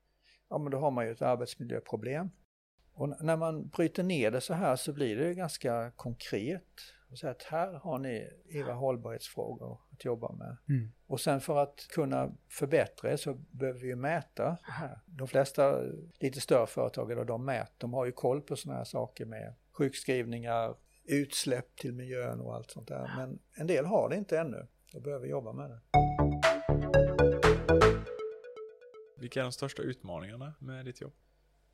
Ja 0.50 0.58
men 0.58 0.70
då 0.72 0.78
har 0.78 0.90
man 0.90 1.06
ju 1.06 1.12
ett 1.12 1.22
arbetsmiljöproblem. 1.22 2.30
Och 2.92 3.24
när 3.24 3.36
man 3.36 3.68
bryter 3.68 4.02
ner 4.02 4.30
det 4.30 4.40
så 4.40 4.54
här 4.54 4.76
så 4.76 4.92
blir 4.92 5.16
det 5.16 5.34
ganska 5.34 5.90
konkret 5.96 6.94
och 7.10 7.18
säga 7.18 7.30
att 7.30 7.42
här 7.42 7.72
har 7.72 7.98
ni 7.98 8.30
era 8.48 8.72
hållbarhetsfrågor 8.72 9.80
att 9.92 10.04
jobba 10.04 10.32
med. 10.32 10.56
Mm. 10.68 10.92
Och 11.06 11.20
sen 11.20 11.40
för 11.40 11.58
att 11.58 11.86
kunna 11.90 12.32
förbättra 12.48 13.16
så 13.16 13.34
behöver 13.34 13.80
vi 13.80 13.86
ju 13.86 13.96
mäta. 13.96 14.56
De 15.06 15.28
flesta 15.28 15.82
lite 16.20 16.40
större 16.40 16.66
företag, 16.66 17.26
de 17.26 17.44
mäter, 17.44 17.74
de 17.78 17.94
har 17.94 18.06
ju 18.06 18.12
koll 18.12 18.40
på 18.40 18.56
sådana 18.56 18.78
här 18.78 18.84
saker 18.84 19.24
med 19.24 19.54
sjukskrivningar, 19.72 20.74
utsläpp 21.04 21.76
till 21.76 21.92
miljön 21.92 22.40
och 22.40 22.54
allt 22.54 22.70
sånt 22.70 22.88
där. 22.88 23.12
Men 23.16 23.38
en 23.54 23.66
del 23.66 23.86
har 23.86 24.08
det 24.08 24.16
inte 24.16 24.38
ännu 24.38 24.66
och 24.94 25.02
behöver 25.02 25.26
jobba 25.26 25.52
med 25.52 25.70
det. 25.70 25.80
Vilka 29.20 29.40
är 29.40 29.42
de 29.42 29.52
största 29.52 29.82
utmaningarna 29.82 30.54
med 30.58 30.84
ditt 30.84 31.00
jobb? 31.00 31.12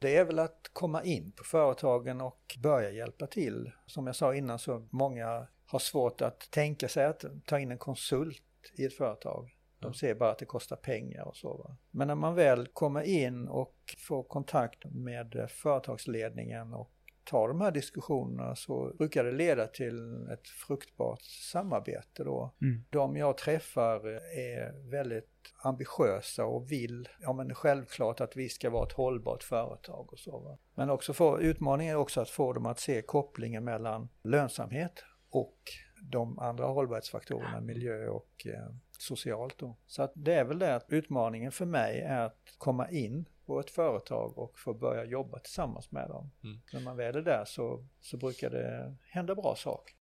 Det 0.05 0.17
är 0.17 0.25
väl 0.25 0.38
att 0.38 0.71
komma 0.73 1.03
in 1.03 1.33
på 1.33 1.45
företagen 1.45 2.21
och 2.21 2.57
börja 2.62 2.90
hjälpa 2.90 3.27
till. 3.27 3.73
Som 3.87 4.07
jag 4.07 4.17
sa 4.17 4.35
innan 4.35 4.59
så 4.59 4.88
många 4.90 5.47
har 5.67 5.79
svårt 5.79 6.21
att 6.21 6.51
tänka 6.51 6.88
sig 6.88 7.05
att 7.05 7.25
ta 7.47 7.59
in 7.59 7.71
en 7.71 7.79
konsult 7.79 8.43
i 8.79 8.85
ett 8.85 8.95
företag. 8.95 9.57
De 9.79 9.95
ser 9.95 10.14
bara 10.14 10.31
att 10.31 10.38
det 10.38 10.45
kostar 10.45 10.77
pengar 10.77 11.25
och 11.25 11.37
så. 11.37 11.57
Va? 11.57 11.77
Men 11.90 12.09
när 12.09 12.14
man 12.14 12.35
väl 12.35 12.67
kommer 12.67 13.03
in 13.03 13.49
och 13.49 13.75
får 13.99 14.23
kontakt 14.23 14.85
med 14.85 15.47
företagsledningen 15.51 16.75
och 16.75 16.90
tar 17.25 17.49
de 17.49 17.61
här 17.61 17.71
diskussionerna 17.71 18.57
så 18.57 18.93
brukar 18.99 19.25
det 19.25 19.33
leda 19.33 19.67
till 19.67 20.29
ett 20.33 20.49
fruktbart 20.49 21.23
samarbete 21.23 22.25
då. 22.25 22.55
Mm. 22.62 22.85
De 22.90 23.17
jag 23.17 23.38
träffar 23.38 24.07
är 24.38 24.90
väldigt 24.90 25.34
ambitiösa 25.57 26.45
och 26.45 26.73
vill, 26.73 27.09
ja 27.21 27.33
men 27.33 27.55
självklart 27.55 28.21
att 28.21 28.37
vi 28.37 28.49
ska 28.49 28.71
vara 28.71 28.87
ett 28.87 28.93
hållbart 28.93 29.43
företag 29.43 30.13
och 30.13 30.19
så. 30.19 30.39
Va? 30.39 30.59
Men 30.75 30.91
också 30.91 31.13
få, 31.13 31.41
utmaningen 31.41 31.95
är 31.95 31.99
också 31.99 32.21
att 32.21 32.31
få 32.31 32.53
dem 32.53 32.67
att 32.67 32.79
se 32.79 33.03
kopplingen 33.03 33.65
mellan 33.65 34.09
lönsamhet 34.23 35.05
och 35.31 35.59
de 36.03 36.39
andra 36.39 36.67
hållbarhetsfaktorerna, 36.67 37.61
miljö 37.61 38.09
och 38.09 38.47
eh, 38.47 38.75
socialt 38.99 39.59
då. 39.59 39.77
Så 39.87 40.03
att 40.03 40.13
det 40.15 40.35
är 40.35 40.45
väl 40.45 40.59
det 40.59 40.75
att 40.75 40.87
utmaningen 40.89 41.53
för 41.53 41.67
mig 41.67 42.01
är 42.01 42.21
att 42.21 42.55
komma 42.59 42.91
in 42.91 43.29
på 43.47 43.61
ett 43.61 43.71
företag 43.71 44.39
och 44.39 44.59
få 44.59 44.75
börja 44.75 45.05
jobba 45.05 45.39
tillsammans 45.39 45.91
med 45.93 46.09
dem. 46.09 46.31
Mm. 46.45 46.61
När 46.73 46.81
man 46.81 46.97
väl 46.97 47.17
är 47.17 47.23
där 47.23 47.45
så, 47.47 47.87
så 48.01 48.17
brukar 48.17 48.51
det 48.51 48.97
hända 49.03 49.35
bra 49.35 49.55
saker. 49.57 49.95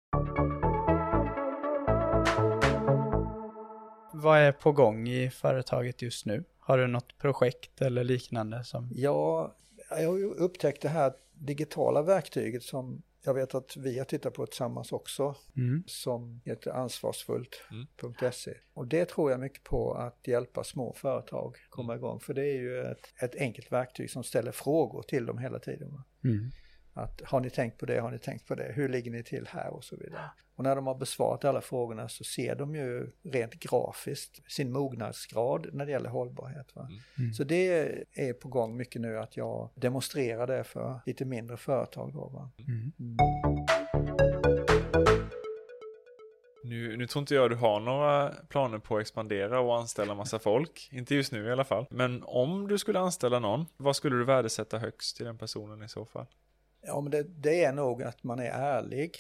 Vad 4.24 4.40
är 4.40 4.52
på 4.52 4.72
gång 4.72 5.08
i 5.08 5.30
företaget 5.30 6.02
just 6.02 6.26
nu? 6.26 6.44
Har 6.60 6.78
du 6.78 6.88
något 6.88 7.18
projekt 7.18 7.82
eller 7.82 8.04
liknande 8.04 8.64
som? 8.64 8.90
Ja, 8.96 9.56
jag 9.90 10.10
har 10.10 10.18
ju 10.18 10.26
upptäckt 10.26 10.82
det 10.82 10.90
här 10.90 11.14
digitala 11.34 12.02
verktyget 12.02 12.64
som 12.64 13.04
jag 13.26 13.34
vet 13.34 13.56
att 13.56 13.78
vi 13.78 13.98
har 13.98 14.06
tittat 14.06 14.34
på 14.34 14.46
tillsammans 14.46 14.92
också, 14.92 15.36
Mm. 15.58 15.84
som 15.88 16.42
heter 16.46 16.72
ansvarsfullt.se. 16.72 18.52
Mm. 18.52 18.62
Och 18.74 18.88
det 18.88 19.06
tror 19.06 19.32
jag 19.32 19.40
mycket 19.40 19.64
på 19.64 19.94
att 19.94 20.28
hjälpa 20.28 20.64
små 20.64 20.94
företag 20.94 21.56
komma 21.70 21.96
igång, 21.96 22.20
för 22.20 22.34
det 22.34 22.42
är 22.42 22.58
ju 22.58 22.80
ett, 22.82 23.14
ett 23.22 23.36
enkelt 23.36 23.72
verktyg 23.72 24.12
som 24.12 24.24
ställer 24.24 24.52
frågor 24.52 25.02
till 25.02 25.26
dem 25.26 25.38
hela 25.38 25.60
tiden. 25.60 26.02
Mm. 26.24 26.52
Att 26.94 27.22
har 27.26 27.40
ni 27.40 27.50
tänkt 27.50 27.78
på 27.78 27.86
det, 27.86 28.00
har 28.00 28.12
ni 28.12 28.20
tänkt 28.20 28.48
på 28.48 28.56
det, 28.56 28.72
hur 28.76 28.90
ligger 28.90 29.12
ni 29.12 29.24
till 29.24 29.48
här 29.48 29.74
och 29.74 29.84
så 29.84 29.96
vidare. 29.96 30.30
Och 30.56 30.64
när 30.64 30.76
de 30.76 30.88
har 30.88 30.96
besvarat 30.96 31.46
alla 31.46 31.62
frågorna 31.62 32.10
så 32.10 32.24
ser 32.24 32.56
de 32.56 32.76
ju 32.76 33.12
rent 33.24 33.54
grafiskt 33.54 34.52
sin 34.52 34.72
mognadsgrad 34.72 35.68
när 35.74 35.86
det 35.86 35.92
gäller 35.92 36.10
hållbarhet. 36.10 36.76
Va? 36.76 36.88
Mm. 37.18 37.34
Så 37.34 37.44
det 37.44 37.68
är 38.14 38.34
på 38.34 38.48
gång 38.48 38.78
mycket 38.78 39.02
nu 39.02 39.20
att 39.20 39.38
jag 39.38 39.70
demonstrerar 39.76 40.48
det 40.48 40.64
för 40.64 41.00
lite 41.06 41.26
mindre 41.26 41.58
företag 41.58 42.14
då. 42.14 42.28
Va? 42.28 42.52
Mm. 42.58 42.92
Mm. 43.00 43.18
Nu, 46.64 46.98
nu 46.98 47.08
tror 47.08 47.22
inte 47.22 47.36
jag 47.36 47.50
du 47.50 47.56
har 47.56 47.80
några 47.80 48.30
planer 48.30 48.78
på 48.78 48.96
att 48.96 49.02
expandera 49.02 49.60
och 49.60 49.78
anställa 49.78 50.16
massa 50.16 50.40
folk. 50.40 50.90
Inte 50.92 51.16
just 51.16 51.32
nu 51.32 51.48
i 51.48 51.52
alla 51.52 51.64
fall. 51.64 51.86
Men 51.90 52.24
om 52.24 52.68
du 52.68 52.78
skulle 52.78 53.00
anställa 53.00 53.40
någon, 53.40 53.66
vad 53.78 53.96
skulle 53.96 54.16
du 54.16 54.24
värdesätta 54.24 54.78
högst 54.78 55.18
till 55.18 55.26
den 55.26 55.38
personen 55.38 55.84
i 55.84 55.90
så 55.90 56.06
fall? 56.06 56.26
Ja, 56.86 57.02
men 57.02 57.12
det, 57.12 57.24
det 57.24 57.63
är 57.63 57.74
nog 57.74 58.04
att 58.04 58.24
man 58.24 58.39
är 58.39 58.52
ärlig, 58.52 59.17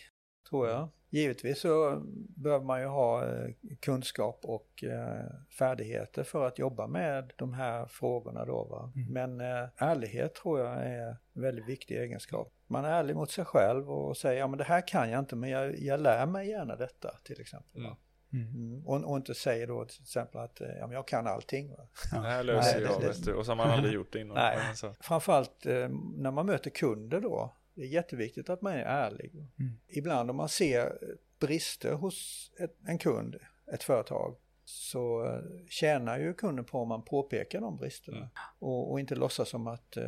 tror 0.49 0.67
jag. 0.67 0.89
Givetvis 1.09 1.59
så 1.59 2.01
behöver 2.35 2.65
man 2.65 2.81
ju 2.81 2.87
ha 2.87 3.25
eh, 3.25 3.49
kunskap 3.79 4.39
och 4.43 4.83
eh, 4.83 5.25
färdigheter 5.59 6.23
för 6.23 6.47
att 6.47 6.59
jobba 6.59 6.87
med 6.87 7.33
de 7.35 7.53
här 7.53 7.85
frågorna 7.85 8.45
då. 8.45 8.63
Va? 8.63 8.91
Mm. 8.95 9.13
Men 9.13 9.41
eh, 9.41 9.69
ärlighet 9.77 10.35
tror 10.35 10.59
jag 10.59 10.85
är 10.85 11.07
en 11.33 11.41
väldigt 11.41 11.67
viktig 11.67 11.97
egenskap. 11.97 12.53
Man 12.67 12.85
är 12.85 12.89
ärlig 12.89 13.15
mot 13.15 13.31
sig 13.31 13.45
själv 13.45 13.91
och 13.91 14.17
säger 14.17 14.39
ja 14.39 14.47
men 14.47 14.57
det 14.57 14.63
här 14.63 14.87
kan 14.87 15.09
jag 15.09 15.19
inte 15.19 15.35
men 15.35 15.49
jag, 15.49 15.79
jag 15.79 15.99
lär 15.99 16.25
mig 16.25 16.49
gärna 16.49 16.75
detta 16.75 17.15
till 17.23 17.41
exempel. 17.41 17.81
Mm. 17.81 17.95
Mm. 18.33 18.85
Och, 18.85 19.03
och 19.11 19.17
inte 19.17 19.33
säger 19.33 19.67
då 19.67 19.85
till 19.85 20.01
exempel 20.01 20.41
att 20.41 20.61
eh, 20.61 20.67
ja, 20.67 20.87
men 20.87 20.95
jag 20.95 21.07
kan 21.07 21.27
allting. 21.27 21.69
Va? 21.71 21.87
Det 22.11 22.17
här 22.19 22.43
löser 22.43 22.71
Nej, 22.71 22.81
det- 22.81 22.91
jag, 22.93 23.01
det- 23.01 23.07
vet 23.07 23.25
du. 23.25 23.33
Och 23.33 23.45
så 23.45 23.51
har 23.51 23.55
man 23.55 23.69
aldrig 23.69 23.93
gjort 23.95 24.13
det 24.13 24.19
innan. 24.19 24.35
Nej. 24.35 24.57
Så. 24.75 24.95
Framförallt 24.99 25.65
eh, 25.65 25.89
när 26.15 26.31
man 26.31 26.45
möter 26.45 26.69
kunder 26.69 27.21
då. 27.21 27.53
Det 27.75 27.81
är 27.81 27.87
jätteviktigt 27.87 28.49
att 28.49 28.61
man 28.61 28.73
är 28.73 28.83
ärlig. 28.85 29.31
Mm. 29.59 29.71
Ibland 29.87 30.29
om 30.29 30.35
man 30.35 30.49
ser 30.49 30.97
brister 31.39 31.93
hos 31.93 32.51
ett, 32.59 32.75
en 32.87 32.97
kund, 32.97 33.35
ett 33.73 33.83
företag, 33.83 34.35
så 34.65 35.25
eh, 35.25 35.41
tjänar 35.69 36.19
ju 36.19 36.33
kunden 36.33 36.65
på 36.65 36.79
om 36.79 36.87
man 36.87 37.03
påpekar 37.05 37.61
de 37.61 37.77
bristerna. 37.77 38.17
Mm. 38.17 38.29
Och, 38.59 38.91
och 38.91 38.99
inte 38.99 39.15
låtsas 39.15 39.49
som 39.49 39.67
att 39.67 39.97
eh, 39.97 40.03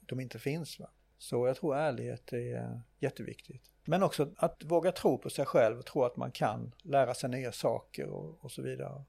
de 0.00 0.20
inte 0.20 0.38
finns. 0.38 0.78
Va? 0.80 0.90
Så 1.18 1.46
jag 1.46 1.56
tror 1.56 1.76
ärlighet 1.76 2.32
är 2.32 2.80
jätteviktigt. 2.98 3.62
Men 3.88 4.02
också 4.02 4.28
att 4.36 4.64
våga 4.64 4.92
tro 4.92 5.18
på 5.18 5.30
sig 5.30 5.46
själv 5.46 5.78
och 5.78 5.86
tro 5.86 6.04
att 6.04 6.16
man 6.16 6.30
kan 6.30 6.74
lära 6.82 7.14
sig 7.14 7.30
nya 7.30 7.52
saker 7.52 8.08
och, 8.08 8.44
och 8.44 8.52
så 8.52 8.62
vidare. 8.62 9.04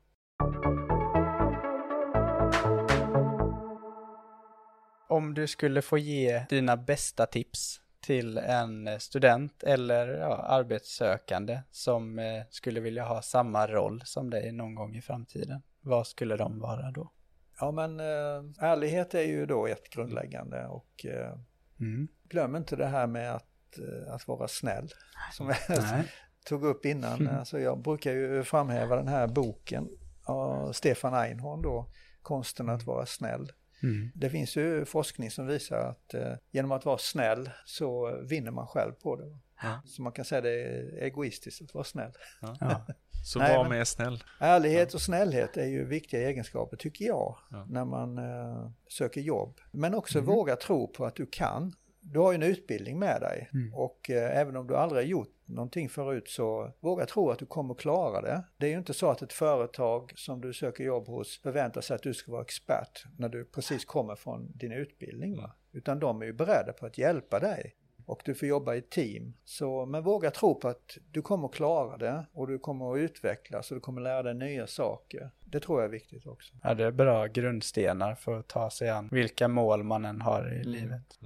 Om 5.09 5.33
du 5.33 5.47
skulle 5.47 5.81
få 5.81 5.97
ge 5.97 6.45
dina 6.49 6.77
bästa 6.77 7.25
tips 7.25 7.81
till 7.99 8.37
en 8.37 8.99
student 8.99 9.63
eller 9.63 10.07
ja, 10.07 10.35
arbetssökande 10.35 11.61
som 11.71 12.19
eh, 12.19 12.43
skulle 12.49 12.79
vilja 12.79 13.03
ha 13.03 13.21
samma 13.21 13.67
roll 13.67 14.01
som 14.05 14.29
dig 14.29 14.51
någon 14.51 14.75
gång 14.75 14.95
i 14.95 15.01
framtiden, 15.01 15.61
vad 15.81 16.07
skulle 16.07 16.37
de 16.37 16.59
vara 16.59 16.91
då? 16.91 17.11
Ja 17.59 17.71
men 17.71 17.99
eh, 17.99 18.43
ärlighet 18.59 19.13
är 19.13 19.27
ju 19.27 19.45
då 19.45 19.67
ett 19.67 19.89
grundläggande 19.89 20.67
och 20.67 21.05
eh, 21.05 21.35
Mm. 21.79 22.07
glöm 22.23 22.55
inte 22.55 22.75
det 22.75 22.85
här 22.85 23.07
med 23.07 23.35
att, 23.35 23.48
eh, 23.77 24.13
att 24.13 24.27
vara 24.27 24.47
snäll. 24.47 24.89
Som 25.33 25.47
jag 25.49 25.57
Nej. 25.81 26.03
tog 26.45 26.63
upp 26.65 26.85
innan. 26.85 27.27
Alltså 27.27 27.59
jag 27.59 27.81
brukar 27.81 28.11
ju 28.13 28.43
framhäva 28.43 28.95
den 28.95 29.07
här 29.07 29.27
boken 29.27 29.89
av 30.23 30.71
Stefan 30.73 31.13
Einhorn 31.13 31.61
då, 31.61 31.89
Konsten 32.21 32.69
att 32.69 32.83
vara 32.83 33.05
snäll. 33.05 33.51
Mm. 33.83 34.11
Det 34.15 34.29
finns 34.29 34.55
ju 34.55 34.85
forskning 34.85 35.31
som 35.31 35.47
visar 35.47 35.77
att 35.77 36.13
eh, 36.13 36.33
genom 36.51 36.71
att 36.71 36.85
vara 36.85 36.97
snäll 36.97 37.49
så 37.65 38.17
vinner 38.29 38.51
man 38.51 38.67
själv 38.67 38.91
på 38.91 39.15
det. 39.15 39.37
Ja. 39.61 39.81
Så 39.85 40.01
man 40.01 40.11
kan 40.11 40.25
säga 40.25 40.41
det 40.41 40.63
är 40.63 41.03
egoistiskt 41.03 41.61
att 41.61 41.73
vara 41.73 41.83
snäll. 41.83 42.11
Ja. 42.41 42.85
Så 43.25 43.39
Nej, 43.39 43.57
var 43.57 43.69
mer 43.69 43.83
snäll. 43.83 44.23
Ärlighet 44.39 44.93
och 44.93 45.01
snällhet 45.01 45.57
är 45.57 45.65
ju 45.65 45.85
viktiga 45.85 46.29
egenskaper 46.29 46.77
tycker 46.77 47.05
jag 47.05 47.37
Ja. 47.51 47.65
när 47.69 47.85
man 47.85 48.17
eh, 48.17 48.71
söker 48.89 49.21
jobb. 49.21 49.59
Men 49.71 49.93
också 49.95 50.17
Mm. 50.17 50.25
våga 50.27 50.55
tro 50.55 50.87
på 50.87 51.05
att 51.05 51.15
du 51.15 51.25
kan. 51.25 51.73
Du 52.11 52.19
har 52.19 52.31
ju 52.31 52.35
en 52.35 52.43
utbildning 52.43 52.99
med 52.99 53.21
dig 53.21 53.49
Mm. 53.53 53.73
och 53.73 54.09
eh, 54.09 54.37
även 54.37 54.55
om 54.57 54.67
du 54.67 54.75
aldrig 54.75 55.03
har 55.03 55.09
gjort 55.09 55.33
någonting 55.45 55.89
förut 55.89 56.27
så 56.29 56.71
våga 56.79 57.05
tro 57.05 57.29
att 57.29 57.39
du 57.39 57.45
kommer 57.45 57.73
klara 57.73 58.21
det. 58.21 58.43
Det 58.57 58.65
är 58.65 58.71
ju 58.71 58.77
inte 58.77 58.93
så 58.93 59.09
att 59.09 59.21
ett 59.21 59.33
företag 59.33 60.13
som 60.15 60.41
du 60.41 60.53
söker 60.53 60.83
jobb 60.83 61.07
hos 61.07 61.37
förväntar 61.41 61.81
sig 61.81 61.95
att 61.95 62.03
du 62.03 62.13
ska 62.13 62.31
vara 62.31 62.41
expert 62.41 63.03
när 63.17 63.29
du 63.29 63.45
precis 63.45 63.85
kommer 63.85 64.15
från 64.15 64.51
din 64.55 64.71
utbildning. 64.71 65.37
Va? 65.37 65.51
Utan 65.71 65.99
de 65.99 66.21
är 66.21 66.25
ju 66.25 66.33
beredda 66.33 66.73
på 66.73 66.85
att 66.85 66.97
hjälpa 66.97 67.39
dig 67.39 67.75
och 68.05 68.21
du 68.25 68.35
får 68.35 68.47
jobba 68.47 68.75
i 68.75 68.81
team. 68.81 69.33
Så, 69.45 69.85
men 69.85 70.03
våga 70.03 70.31
tro 70.31 70.55
på 70.55 70.67
att 70.67 70.97
du 71.11 71.21
kommer 71.21 71.47
att 71.47 71.53
klara 71.53 71.97
det 71.97 72.25
och 72.33 72.47
du 72.47 72.59
kommer 72.59 72.93
att 72.93 72.99
utvecklas 72.99 73.71
och 73.71 73.75
du 73.75 73.81
kommer 73.81 74.01
lära 74.01 74.23
dig 74.23 74.33
nya 74.33 74.67
saker. 74.67 75.29
Det 75.51 75.59
tror 75.59 75.81
jag 75.81 75.87
är 75.87 75.91
viktigt 75.91 76.27
också. 76.27 76.53
ja, 76.63 76.73
det 76.73 76.85
är 76.85 76.91
bra 76.91 77.27
grundstenar 77.27 78.15
för 78.15 78.39
att 78.39 78.47
ta 78.47 78.69
sig 78.69 78.89
an 78.89 79.09
vilka 79.11 79.47
mål 79.47 79.83
man 79.83 80.05
än 80.05 80.21
har 80.21 80.53
i 80.53 80.63
livet. 80.63 81.19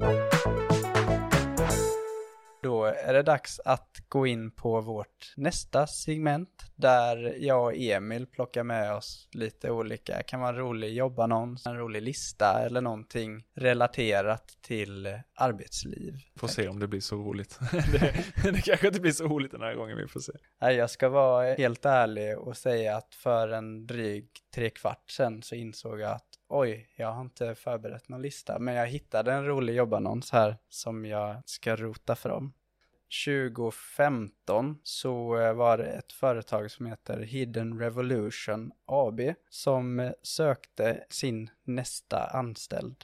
Är 2.85 3.13
det 3.13 3.23
dags 3.23 3.59
att 3.65 3.97
gå 4.09 4.27
in 4.27 4.51
på 4.51 4.81
vårt 4.81 5.33
nästa 5.37 5.87
segment 5.87 6.63
där 6.75 7.35
jag 7.39 7.63
och 7.63 7.75
Emil 7.75 8.27
plockar 8.27 8.63
med 8.63 8.93
oss 8.93 9.29
lite 9.31 9.71
olika, 9.71 10.17
det 10.17 10.23
kan 10.23 10.39
vara 10.39 10.49
en 10.49 10.55
rolig 10.55 10.93
jobbannons, 10.93 11.65
en 11.65 11.77
rolig 11.77 12.01
lista 12.01 12.65
eller 12.65 12.81
någonting 12.81 13.43
relaterat 13.53 14.57
till 14.61 15.19
arbetsliv. 15.35 16.13
Får 16.35 16.47
se 16.47 16.67
om 16.67 16.79
det 16.79 16.87
blir 16.87 16.99
så 16.99 17.15
roligt. 17.15 17.59
det, 18.43 18.51
det 18.51 18.61
kanske 18.61 18.87
inte 18.87 19.01
blir 19.01 19.11
så 19.11 19.23
roligt 19.23 19.51
den 19.51 19.61
här 19.61 19.75
gången, 19.75 19.97
vi 19.97 20.07
får 20.07 20.19
se. 20.19 20.33
Nej, 20.61 20.75
Jag 20.75 20.89
ska 20.89 21.09
vara 21.09 21.53
helt 21.53 21.85
ärlig 21.85 22.37
och 22.37 22.57
säga 22.57 22.97
att 22.97 23.15
för 23.15 23.47
en 23.49 23.87
dryg 23.87 24.27
tre 24.55 24.69
kvart 24.69 25.11
sedan 25.11 25.41
så 25.41 25.55
insåg 25.55 25.99
jag 25.99 26.11
att 26.11 26.27
oj, 26.49 26.87
jag 26.95 27.11
har 27.11 27.21
inte 27.21 27.55
förberett 27.55 28.09
någon 28.09 28.21
lista, 28.21 28.59
men 28.59 28.75
jag 28.75 28.87
hittade 28.87 29.33
en 29.33 29.45
rolig 29.45 29.75
jobbannons 29.75 30.31
här 30.31 30.57
som 30.69 31.05
jag 31.05 31.41
ska 31.45 31.75
rota 31.75 32.15
fram. 32.15 32.53
2015 33.25 34.79
så 34.83 35.37
eh, 35.37 35.53
var 35.53 35.77
det 35.77 35.85
ett 35.85 36.13
företag 36.13 36.71
som 36.71 36.85
heter 36.85 37.19
Hidden 37.19 37.79
Revolution 37.79 38.71
AB 38.85 39.21
som 39.49 39.99
eh, 39.99 40.11
sökte 40.23 41.03
sin 41.09 41.49
nästa 41.63 42.27
anställd. 42.27 42.95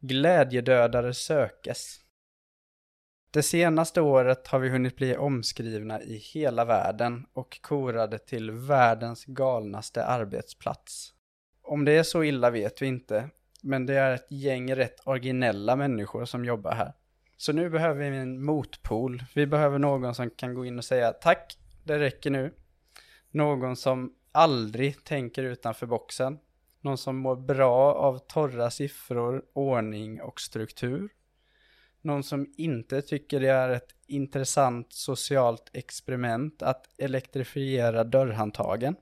Glädjedödare 0.00 1.14
sökes. 1.14 2.00
Det 3.30 3.42
senaste 3.42 4.00
året 4.00 4.46
har 4.46 4.58
vi 4.58 4.68
hunnit 4.68 4.96
bli 4.96 5.16
omskrivna 5.16 6.02
i 6.02 6.16
hela 6.16 6.64
världen 6.64 7.26
och 7.32 7.60
korade 7.62 8.18
till 8.18 8.50
världens 8.50 9.24
galnaste 9.24 10.04
arbetsplats. 10.04 11.12
Om 11.62 11.84
det 11.84 11.92
är 11.92 12.02
så 12.02 12.24
illa 12.24 12.50
vet 12.50 12.82
vi 12.82 12.86
inte, 12.86 13.30
men 13.62 13.86
det 13.86 13.94
är 13.94 14.14
ett 14.14 14.30
gäng 14.30 14.74
rätt 14.74 15.06
originella 15.06 15.76
människor 15.76 16.24
som 16.24 16.44
jobbar 16.44 16.74
här. 16.74 16.92
Så 17.42 17.52
nu 17.52 17.70
behöver 17.70 18.10
vi 18.10 18.16
en 18.16 18.44
motpol. 18.44 19.24
Vi 19.34 19.46
behöver 19.46 19.78
någon 19.78 20.14
som 20.14 20.30
kan 20.30 20.54
gå 20.54 20.66
in 20.66 20.78
och 20.78 20.84
säga 20.84 21.12
tack, 21.12 21.58
det 21.84 21.98
räcker 21.98 22.30
nu. 22.30 22.54
Någon 23.30 23.76
som 23.76 24.14
aldrig 24.32 25.04
tänker 25.04 25.42
utanför 25.42 25.86
boxen. 25.86 26.38
Någon 26.80 26.98
som 26.98 27.16
mår 27.16 27.36
bra 27.36 27.94
av 27.94 28.18
torra 28.18 28.70
siffror, 28.70 29.44
ordning 29.52 30.22
och 30.22 30.40
struktur. 30.40 31.08
Någon 32.02 32.22
som 32.22 32.54
inte 32.56 33.02
tycker 33.02 33.40
det 33.40 33.48
är 33.50 33.68
ett 33.68 33.94
intressant 34.06 34.92
socialt 34.92 35.70
experiment 35.72 36.62
att 36.62 36.86
elektrifiera 36.98 38.04
dörrhandtagen. 38.04 38.96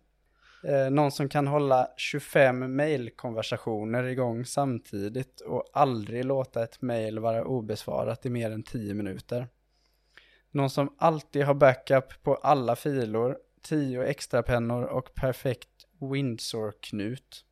Eh, 0.62 0.90
någon 0.90 1.12
som 1.12 1.28
kan 1.28 1.46
hålla 1.46 1.88
25 1.96 2.76
mejlkonversationer 2.76 4.04
igång 4.04 4.44
samtidigt 4.44 5.40
och 5.40 5.70
aldrig 5.72 6.24
låta 6.24 6.64
ett 6.64 6.82
mejl 6.82 7.18
vara 7.18 7.44
obesvarat 7.44 8.26
i 8.26 8.30
mer 8.30 8.50
än 8.50 8.62
10 8.62 8.94
minuter. 8.94 9.48
Någon 10.50 10.70
som 10.70 10.94
alltid 10.98 11.44
har 11.44 11.54
backup 11.54 12.22
på 12.22 12.34
alla 12.34 12.76
filor, 12.76 13.38
10 13.62 14.04
extrapennor 14.04 14.84
och 14.84 15.14
perfekt 15.14 15.86
Windsor-knut. 16.00 17.44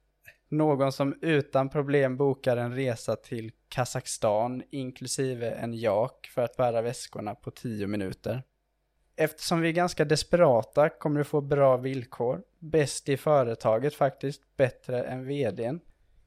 Någon 0.48 0.92
som 0.92 1.18
utan 1.22 1.68
problem 1.68 2.16
bokar 2.16 2.56
en 2.56 2.74
resa 2.74 3.16
till 3.16 3.52
Kazakstan 3.68 4.62
inklusive 4.70 5.50
en 5.50 5.74
jak 5.74 6.30
för 6.34 6.42
att 6.42 6.56
bära 6.56 6.82
väskorna 6.82 7.34
på 7.34 7.50
10 7.50 7.86
minuter. 7.86 8.42
Eftersom 9.20 9.61
vi 9.61 9.68
är 9.68 9.72
ganska 9.72 10.04
desperata 10.04 10.88
kommer 10.88 11.18
du 11.18 11.24
få 11.24 11.40
bra 11.40 11.76
villkor. 11.76 12.42
Bäst 12.59 13.09
i 13.09 13.16
företaget 13.16 13.94
faktiskt, 13.94 14.57
bättre 14.57 15.02
än 15.02 15.26
vdn. 15.26 15.81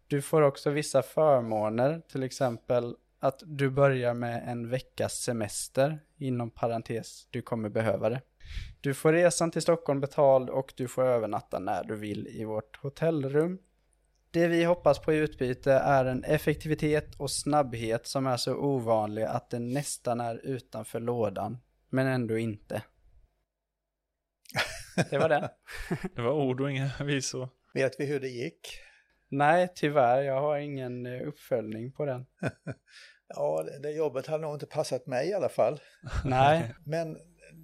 Du 0.07 0.21
får 0.21 0.41
också 0.41 0.69
vissa 0.69 1.01
förmåner, 1.01 2.01
till 2.11 2.23
exempel 2.23 2.95
att 3.19 3.43
du 3.45 3.69
börjar 3.69 4.13
med 4.13 4.43
en 4.47 4.69
veckas 4.69 5.13
semester, 5.13 5.99
inom 6.17 6.49
parentes, 6.49 7.27
du 7.29 7.41
kommer 7.41 7.69
behöva 7.69 8.09
det. 8.09 8.21
Du 8.81 8.93
får 8.93 9.13
resan 9.13 9.51
till 9.51 9.61
Stockholm 9.61 9.99
betald 9.99 10.49
och 10.49 10.73
du 10.75 10.87
får 10.87 11.03
övernatta 11.03 11.59
när 11.59 11.83
du 11.83 11.95
vill 11.95 12.27
i 12.27 12.43
vårt 12.43 12.77
hotellrum. 12.77 13.59
Det 14.31 14.47
vi 14.47 14.63
hoppas 14.63 14.99
på 14.99 15.13
i 15.13 15.17
utbyte 15.17 15.73
är 15.73 16.05
en 16.05 16.23
effektivitet 16.23 17.15
och 17.19 17.31
snabbhet 17.31 18.07
som 18.07 18.27
är 18.27 18.37
så 18.37 18.55
ovanlig 18.55 19.23
att 19.23 19.49
den 19.49 19.73
nästan 19.73 20.19
är 20.19 20.45
utanför 20.45 20.99
lådan, 20.99 21.57
men 21.91 22.07
ändå 22.07 22.37
inte. 22.37 22.83
Det 25.09 25.17
var 25.17 25.29
det. 25.29 25.51
Det 26.15 26.21
var 26.21 26.31
ord 26.31 26.61
och 26.61 26.71
inga 26.71 26.91
visor. 27.03 27.49
Vet 27.73 27.99
vi 27.99 28.05
hur 28.05 28.19
det 28.19 28.27
gick? 28.29 28.79
Nej, 29.29 29.71
tyvärr, 29.75 30.21
jag 30.21 30.41
har 30.41 30.57
ingen 30.57 31.05
eh, 31.05 31.27
uppföljning 31.27 31.91
på 31.91 32.05
den. 32.05 32.25
Ja, 33.35 33.65
det, 33.83 33.91
jobbet 33.91 34.27
hade 34.27 34.41
nog 34.41 34.55
inte 34.55 34.65
passat 34.65 35.07
mig 35.07 35.29
i 35.29 35.33
alla 35.33 35.49
fall. 35.49 35.79
Nej, 36.25 36.73
Men 36.85 37.17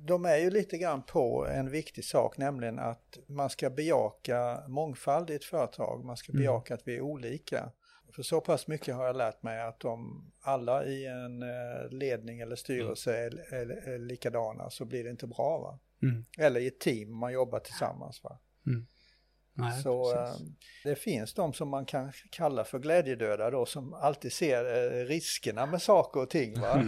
de 0.07 0.25
är 0.25 0.37
ju 0.37 0.49
lite 0.49 0.77
grann 0.77 1.03
på 1.03 1.47
en 1.47 1.71
viktig 1.71 2.05
sak, 2.05 2.37
nämligen 2.37 2.79
att 2.79 3.17
man 3.27 3.49
ska 3.49 3.69
bejaka 3.69 4.63
mångfald 4.67 5.29
i 5.29 5.35
ett 5.35 5.43
företag. 5.43 6.05
Man 6.05 6.17
ska 6.17 6.31
Mm. 6.31 6.39
bejaka 6.39 6.73
att 6.73 6.81
vi 6.87 6.95
är 6.95 7.01
olika. 7.01 7.71
För 8.17 8.23
så 8.23 8.41
pass 8.41 8.67
mycket 8.67 8.95
har 8.95 9.05
jag 9.05 9.15
lärt 9.15 9.43
mig 9.43 9.61
att 9.61 9.85
om 9.85 10.31
alla 10.41 10.85
i 10.85 11.05
en 11.05 11.43
eh, 11.43 11.89
ledning 11.89 12.39
eller 12.39 12.55
styrelse 12.55 13.17
är, 13.17 13.53
är, 13.53 13.89
är 13.89 13.99
likadana 13.99 14.69
så 14.69 14.85
blir 14.85 15.03
det 15.03 15.09
inte 15.09 15.27
bra. 15.27 15.59
Va? 15.59 15.79
Mm. 16.07 16.25
Eller 16.37 16.59
i 16.59 16.67
ett 16.67 16.79
team, 16.79 17.17
man 17.17 17.33
jobbar 17.33 17.59
tillsammans. 17.59 18.23
Va? 18.23 18.39
Nej 19.53 19.81
så 19.81 20.13
precis. 20.13 20.41
eh, 20.41 20.53
det 20.83 20.95
finns 20.95 21.33
de 21.33 21.53
som 21.53 21.69
man 21.69 21.85
kan 21.85 22.11
kalla 22.31 22.63
för 22.63 22.79
glädjedöda 22.79 23.49
då 23.49 23.65
som 23.65 23.93
alltid 23.93 24.33
ser 24.33 24.65
eh, 24.65 25.05
riskerna 25.05 25.65
med 25.65 25.81
saker 25.81 26.21
och 26.21 26.29
ting. 26.29 26.61
Va? 26.61 26.79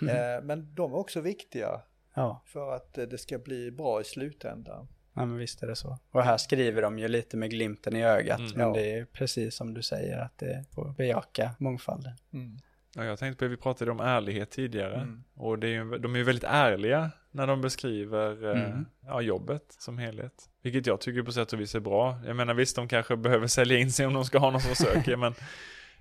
eh, 0.00 0.42
men 0.42 0.74
de 0.74 0.92
är 0.92 0.96
också 0.96 1.20
viktiga 1.20 1.80
Ja, 2.14 2.42
för 2.46 2.72
att 2.72 2.94
det 2.94 3.18
ska 3.18 3.38
bli 3.38 3.70
bra 3.70 4.00
i 4.00 4.04
slutändan. 4.04 4.88
Ja, 5.14 5.24
men 5.26 5.36
visst 5.36 5.62
är 5.62 5.66
det 5.66 5.76
så. 5.76 5.98
Och 6.10 6.22
här 6.22 6.36
skriver 6.36 6.82
de 6.82 6.98
ju 6.98 7.08
lite 7.08 7.36
med 7.36 7.50
glimten 7.50 7.96
i 7.96 8.04
ögat, 8.04 8.38
Mm. 8.40 8.52
men 8.54 8.66
Ja. 8.66 8.72
det 8.74 8.92
är 8.98 9.04
precis 9.04 9.54
som 9.54 9.74
du 9.74 9.82
säger 9.82 10.18
att 10.18 10.38
det 10.38 10.64
får 10.74 10.88
bejaka 10.96 11.50
mångfalden. 11.58 12.12
Mm. 12.32 12.58
Ja, 12.96 13.04
jag 13.04 13.18
tänkte 13.18 13.44
på, 13.44 13.48
vi 13.48 13.56
pratade 13.56 13.90
om 13.90 14.00
ärlighet 14.00 14.50
tidigare. 14.50 14.94
Mm. 14.96 15.24
Och 15.34 15.58
det 15.58 15.66
är 15.66 15.70
ju, 15.70 15.98
de 15.98 16.14
är 16.14 16.18
ju 16.18 16.24
väldigt 16.24 16.44
ärliga 16.44 17.10
när 17.30 17.46
de 17.46 17.60
beskriver 17.60 18.44
eh, 18.56 18.64
Mm. 18.66 18.84
ja, 19.06 19.20
jobbet 19.20 19.64
som 19.78 19.98
helhet. 19.98 20.48
Vilket 20.62 20.86
jag 20.86 21.00
tycker 21.00 21.22
på 21.22 21.32
sätt 21.32 21.52
och 21.52 21.60
vis 21.60 21.74
är 21.74 21.80
bra. 21.80 22.20
Jag 22.26 22.36
menar 22.36 22.54
visst, 22.54 22.76
de 22.76 22.88
kanske 22.88 23.16
behöver 23.16 23.46
sälja 23.46 23.78
in 23.78 23.92
sig 23.92 24.06
om 24.06 24.14
de 24.14 24.24
ska 24.24 24.38
ha 24.38 24.50
någon 24.50 24.60
som 24.60 24.74
söker. 24.74 25.16
men, 25.16 25.34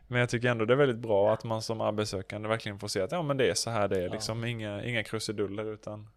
men 0.07 0.19
jag 0.19 0.29
tycker 0.29 0.47
ändå 0.49 0.65
det 0.65 0.73
är 0.73 0.77
väldigt 0.77 0.97
bra 1.01 1.33
att 1.33 1.43
man 1.43 1.61
som 1.61 1.81
arbetssökande 1.81 2.49
verkligen 2.49 2.79
får 2.79 2.87
se 2.87 3.01
att 3.01 3.11
ja, 3.11 3.21
men 3.21 3.37
det 3.37 3.49
är 3.49 3.53
så 3.53 3.69
här 3.69 3.87
det 3.87 3.97
är. 3.99 4.03
Ja. 4.07 4.13
Liksom 4.13 4.45
inga, 4.45 4.83
inga 4.83 5.03
krusiduller 5.03 5.73
utan 5.73 6.09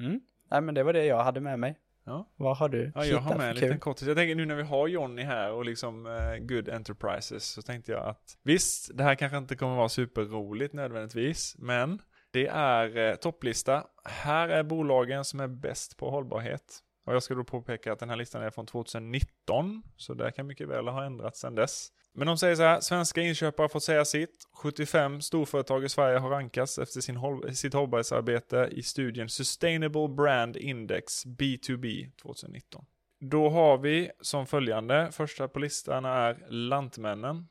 Mm. 0.00 0.20
Nej, 0.52 0.60
men 0.60 0.74
det 0.74 0.82
var 0.82 0.92
det 0.92 1.04
jag 1.04 1.24
hade 1.24 1.40
med 1.40 1.58
mig. 1.58 1.78
Ja. 2.04 2.28
Vad 2.36 2.56
har 2.56 2.68
du 2.68 2.92
Ja, 2.94 3.04
jag 3.04 3.18
har 3.18 3.38
med 3.38 3.48
en 3.48 3.54
liten 3.54 3.80
kortis. 3.80 4.08
Jag 4.08 4.16
tänker 4.16 4.34
nu 4.34 4.46
när 4.46 4.54
vi 4.54 4.62
har 4.62 4.88
Jonny 4.88 5.22
här 5.22 5.52
och 5.52 5.64
liksom 5.64 6.06
eh, 6.06 6.36
Good 6.36 6.68
Enterprises 6.68 7.44
så 7.44 7.62
tänkte 7.62 7.92
jag 7.92 8.06
att 8.06 8.38
visst, 8.42 8.90
det 8.94 9.04
här 9.04 9.14
kanske 9.14 9.38
inte 9.38 9.56
kommer 9.56 9.76
vara 9.76 9.88
superroligt 9.88 10.74
nödvändigtvis, 10.74 11.56
men 11.58 12.02
det 12.30 12.46
är 12.46 12.96
eh, 12.96 13.14
topplista. 13.14 13.84
Här 14.04 14.48
är 14.48 14.62
bolagen 14.62 15.24
som 15.24 15.40
är 15.40 15.48
bäst 15.48 15.96
på 15.96 16.10
hållbarhet. 16.10 16.78
Och 17.06 17.14
jag 17.14 17.22
ska 17.22 17.34
då 17.34 17.44
påpeka 17.44 17.92
att 17.92 17.98
den 17.98 18.10
här 18.10 18.16
listan 18.16 18.42
är 18.42 18.50
från 18.50 18.66
2019, 18.66 19.82
så 19.96 20.14
det 20.14 20.32
kan 20.32 20.46
mycket 20.46 20.68
väl 20.68 20.88
ha 20.88 21.04
ändrats 21.04 21.40
sedan 21.40 21.54
dess. 21.54 21.88
Men 22.14 22.26
de 22.26 22.38
säger 22.38 22.54
så 22.54 22.62
här, 22.62 22.80
svenska 22.80 23.20
inköpare 23.20 23.64
har 23.64 23.68
fått 23.68 23.82
säga 23.82 24.04
sitt. 24.04 24.48
75 24.52 25.20
storföretag 25.20 25.84
i 25.84 25.88
Sverige 25.88 26.18
har 26.18 26.30
rankats 26.30 26.78
efter 26.78 27.00
sin 27.00 27.16
håll- 27.16 27.54
sitt 27.54 27.74
hållbarhetsarbete 27.74 28.68
i 28.72 28.82
studien 28.82 29.28
Sustainable 29.28 30.08
Brand 30.08 30.56
Index 30.56 31.26
B2B 31.26 32.10
2019. 32.22 32.84
Då 33.20 33.48
har 33.48 33.78
vi 33.78 34.10
som 34.20 34.46
följande, 34.46 35.08
första 35.12 35.48
på 35.48 35.58
listan 35.58 36.04
är 36.04 36.46
Lantmännen. 36.48 37.48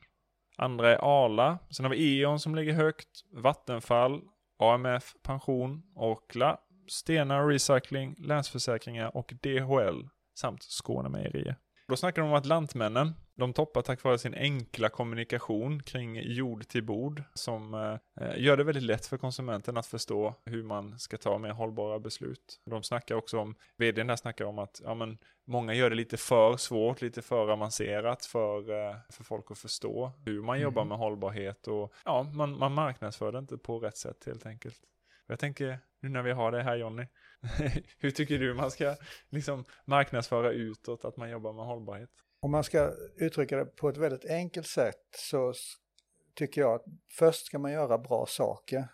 Andra 0.58 0.92
är 0.92 1.26
Arla. 1.26 1.60
Sen 1.70 1.86
har 1.86 1.92
vi 1.92 2.20
E.ON 2.22 2.40
som 2.40 2.56
ligger 2.56 2.74
högt, 2.74 3.10
Vattenfall, 3.34 4.22
AMF 4.60 5.14
Pension, 5.24 5.84
Orkla, 5.96 6.58
Stena 6.88 7.48
Recycling, 7.48 8.16
Länsförsäkringar 8.20 9.18
och 9.18 9.34
DHL 9.44 10.08
samt 10.36 10.64
Skåne 10.64 11.10
Mejerier. 11.10 11.56
Då 11.92 11.98
snackar 11.98 12.22
de 12.22 12.28
om 12.28 12.38
att 12.38 12.46
Lantmännen, 12.46 13.14
de 13.36 13.54
toppar 13.54 13.82
tack 13.82 14.04
vare 14.04 14.18
sin 14.18 14.34
enkla 14.34 14.90
kommunikation 14.90 15.84
kring 15.84 16.22
jord 16.22 16.68
till 16.68 16.84
bord 16.84 17.24
som 17.34 17.74
eh, 18.22 18.38
gör 18.38 18.58
det 18.58 18.64
väldigt 18.64 18.84
lätt 18.84 19.06
för 19.06 19.18
konsumenten 19.18 19.78
att 19.78 19.86
förstå 19.86 20.36
hur 20.46 20.64
man 20.64 21.00
ska 21.00 21.18
ta 21.18 21.38
mer 21.38 21.50
hållbara 21.50 22.00
beslut. 22.00 22.62
De 22.66 22.84
snackar 22.84 23.16
också 23.16 23.40
om, 23.40 23.56
vdn 23.78 24.08
där 24.08 24.16
snackar 24.16 24.46
om 24.46 24.60
att 24.60 24.82
ja, 24.84 24.94
men, 24.96 25.18
många 25.48 25.74
gör 25.74 25.90
det 25.90 25.96
lite 25.96 26.18
för 26.18 26.58
svårt, 26.58 27.02
lite 27.02 27.22
för 27.22 27.50
avancerat 27.52 28.26
för, 28.26 28.88
eh, 28.88 28.96
för 29.10 29.24
folk 29.24 29.52
att 29.52 29.60
förstå 29.60 30.12
hur 30.26 30.42
man 30.42 30.60
jobbar 30.60 30.86
med 30.86 30.98
hållbarhet 30.98 31.68
och 31.68 31.94
ja, 32.06 32.24
man, 32.24 32.58
man 32.58 32.74
marknadsför 32.74 33.32
det 33.32 33.40
inte 33.40 33.58
på 33.58 33.80
rätt 33.80 33.98
sätt 33.98 34.24
helt 34.26 34.46
enkelt. 34.46 34.80
Jag 35.28 35.40
tänker, 35.40 35.80
nu 36.02 36.10
när 36.10 36.22
vi 36.22 36.32
har 36.32 36.52
det 36.52 36.64
här 36.64 36.76
Jonny, 36.76 37.08
hur 37.98 38.12
tycker 38.12 38.40
du 38.40 38.54
man 38.54 38.72
ska 38.72 38.96
liksom 39.30 39.66
marknadsföra 39.86 40.52
utåt 40.52 41.06
att 41.06 41.18
man 41.18 41.30
jobbar 41.30 41.54
med 41.54 41.66
hållbarhet? 41.66 42.10
Om 42.42 42.52
man 42.52 42.64
ska 42.64 42.92
uttrycka 43.18 43.58
det 43.58 43.66
på 43.66 43.90
ett 43.90 43.98
väldigt 43.98 44.26
enkelt 44.26 44.68
sätt 44.68 45.08
så 45.16 45.54
tycker 46.36 46.62
jag 46.62 46.74
att 46.74 46.86
först 47.18 47.46
ska 47.46 47.60
man 47.60 47.72
göra 47.72 47.98
bra 47.98 48.26
saker. 48.26 48.88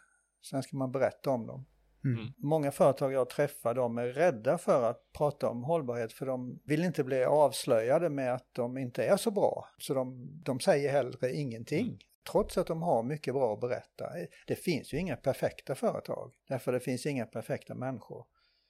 Sen 0.50 0.64
ska 0.64 0.78
man 0.78 0.92
berätta 0.92 1.30
om 1.30 1.48
dem. 1.48 1.66
Mm. 2.06 2.34
Många 2.38 2.72
företag 2.72 3.14
jag 3.14 3.30
träffar 3.30 3.74
de 3.74 3.98
är 3.98 4.08
rädda 4.08 4.58
för 4.58 4.90
att 4.90 5.12
prata 5.18 5.50
om 5.50 5.64
hållbarhet 5.64 6.14
för 6.14 6.26
de 6.26 6.60
vill 6.66 6.84
inte 6.84 7.04
bli 7.04 7.24
avslöjade 7.24 8.10
med 8.10 8.34
att 8.34 8.50
de 8.54 8.78
inte 8.78 9.06
är 9.06 9.18
så 9.18 9.32
bra. 9.32 9.70
Så 9.78 9.94
de, 9.94 10.30
de 10.44 10.60
säger 10.60 10.92
hellre 10.92 11.34
ingenting. 11.34 11.86
Mm. 11.86 11.98
Trots 12.32 12.58
att 12.58 12.68
de 12.68 12.82
har 12.82 13.04
mycket 13.04 13.34
bra 13.34 13.54
att 13.54 13.60
berätta. 13.60 14.06
Det 14.48 14.56
finns 14.56 14.94
ju 14.94 14.98
inga 14.98 15.16
perfekta 15.16 15.76
företag. 15.76 16.32
Därför 16.48 16.72
det 16.72 16.80
finns 16.80 17.06
inga 17.06 17.26
perfekta 17.26 17.76
människor. 17.76 18.26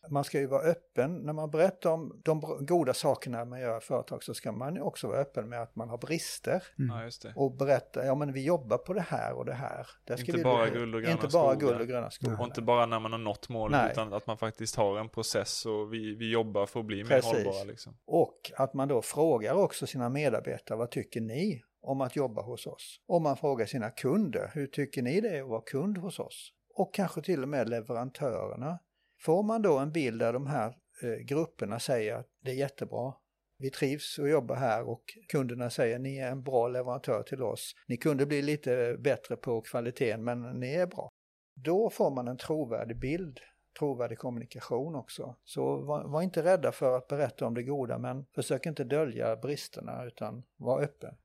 Man 0.10 0.24
ska 0.24 0.40
ju 0.40 0.48
vara 0.48 0.62
öppen. 0.62 1.18
När 1.18 1.34
man 1.34 1.50
berättar 1.52 1.92
om 1.92 2.22
de 2.26 2.58
goda 2.66 2.94
sakerna 2.94 3.46
man 3.46 3.60
gör 3.60 3.78
i 3.78 3.82
företag 3.82 4.24
så 4.24 4.34
ska 4.34 4.52
man 4.52 4.76
ju 4.76 4.82
också 4.82 5.08
vara 5.08 5.20
öppen 5.20 5.50
med 5.50 5.62
att 5.62 5.76
man 5.76 5.90
har 5.90 5.98
brister. 5.98 6.64
Ja, 6.76 7.04
just 7.04 7.22
det. 7.22 7.34
Och 7.36 7.58
berätta, 7.58 8.06
ja 8.06 8.16
men 8.16 8.34
vi 8.34 8.46
jobbar 8.46 8.78
på 8.78 8.94
det 8.94 9.02
här 9.02 9.34
och 9.34 9.46
det 9.46 9.54
här. 9.54 9.88
Där 10.08 10.16
ska 10.16 10.26
Inte 10.26 10.38
vi 10.38 10.44
bara 10.44 10.70
guld 10.70 10.96
och 10.96 11.02
gröna 11.02 11.14
Inte 11.14 11.28
bara 11.28 11.54
skogar. 11.54 11.68
guld 11.68 11.82
och 11.82 11.88
gröna 11.88 12.10
skogar. 12.12 12.40
Och 12.40 12.46
inte 12.46 12.62
bara 12.62 12.86
när 12.86 13.00
man 13.00 13.12
har 13.12 13.20
nått 13.20 13.50
målet 13.50 13.82
Nej. 13.82 13.92
utan 13.92 14.14
att 14.14 14.28
man 14.28 14.38
faktiskt 14.38 14.76
har 14.76 15.00
en 15.00 15.10
process 15.10 15.66
och 15.66 15.94
vi, 15.94 16.16
vi 16.16 16.32
jobbar 16.32 16.66
för 16.66 16.80
att 16.80 16.86
bli 16.86 17.04
mer 17.04 17.10
Precis. 17.10 17.34
hållbara. 17.34 17.64
Liksom. 17.64 17.98
Och 18.06 18.52
att 18.58 18.74
man 18.74 18.88
då 18.88 19.02
frågar 19.02 19.54
också 19.54 19.88
sina 19.88 20.10
medarbetare, 20.10 20.78
vad 20.78 20.92
tycker 20.92 21.22
ni 21.22 21.64
om 21.82 22.02
att 22.02 22.16
jobba 22.16 22.42
hos 22.42 22.68
oss? 22.68 23.02
Om 23.08 23.24
man 23.24 23.38
frågar 23.38 23.66
sina 23.66 23.90
kunder, 23.90 24.52
hur 24.54 24.68
tycker 24.68 25.02
ni 25.02 25.22
det 25.22 25.30
är 25.30 25.42
att 25.42 25.50
vara 25.50 25.62
kund 25.62 25.98
hos 25.98 26.20
oss? 26.20 26.52
Och 26.76 26.94
kanske 26.94 27.22
till 27.22 27.44
och 27.44 27.50
med 27.50 27.70
leverantörerna. 27.70 28.80
Får 29.20 29.44
man 29.44 29.62
då 29.62 29.78
en 29.78 29.92
bild 29.92 30.20
där 30.20 30.34
de 30.34 30.48
här 30.48 30.78
eh, 31.02 31.10
grupperna 31.10 31.80
säger 31.80 32.16
att 32.16 32.28
det 32.42 32.52
är 32.52 32.56
jättebra, 32.56 33.14
vi 33.60 33.70
trivs 33.70 34.20
och 34.20 34.30
jobbar 34.30 34.56
här 34.56 34.90
och 34.90 35.04
kunderna 35.28 35.70
säger 35.70 36.00
ni 36.00 36.18
är 36.18 36.32
en 36.32 36.44
bra 36.44 36.68
leverantör 36.68 37.24
till 37.24 37.44
oss. 37.44 37.76
Ni 37.88 37.98
kunde 37.98 38.26
bli 38.26 38.42
lite 38.42 38.96
bättre 39.00 39.36
på 39.36 39.62
kvaliteten 39.62 40.24
men 40.24 40.60
ni 40.60 40.74
är 40.74 40.88
bra. 40.88 41.10
Då 41.56 41.90
får 41.90 42.12
man 42.12 42.28
en 42.28 42.38
trovärdig 42.38 43.00
bild, 43.00 43.40
trovärdig 43.80 44.18
kommunikation 44.18 44.96
också. 44.96 45.36
Så 45.44 45.82
var, 45.82 46.04
var 46.04 46.22
inte 46.22 46.44
rädda 46.44 46.72
för 46.72 46.98
att 46.98 47.08
berätta 47.08 47.46
om 47.46 47.54
det 47.54 47.64
goda 47.64 47.98
men 47.98 48.26
försök 48.36 48.66
inte 48.66 48.84
dölja 48.84 49.36
bristerna 49.36 50.06
utan 50.06 50.44
var 50.58 50.82
öppen. 50.82 51.16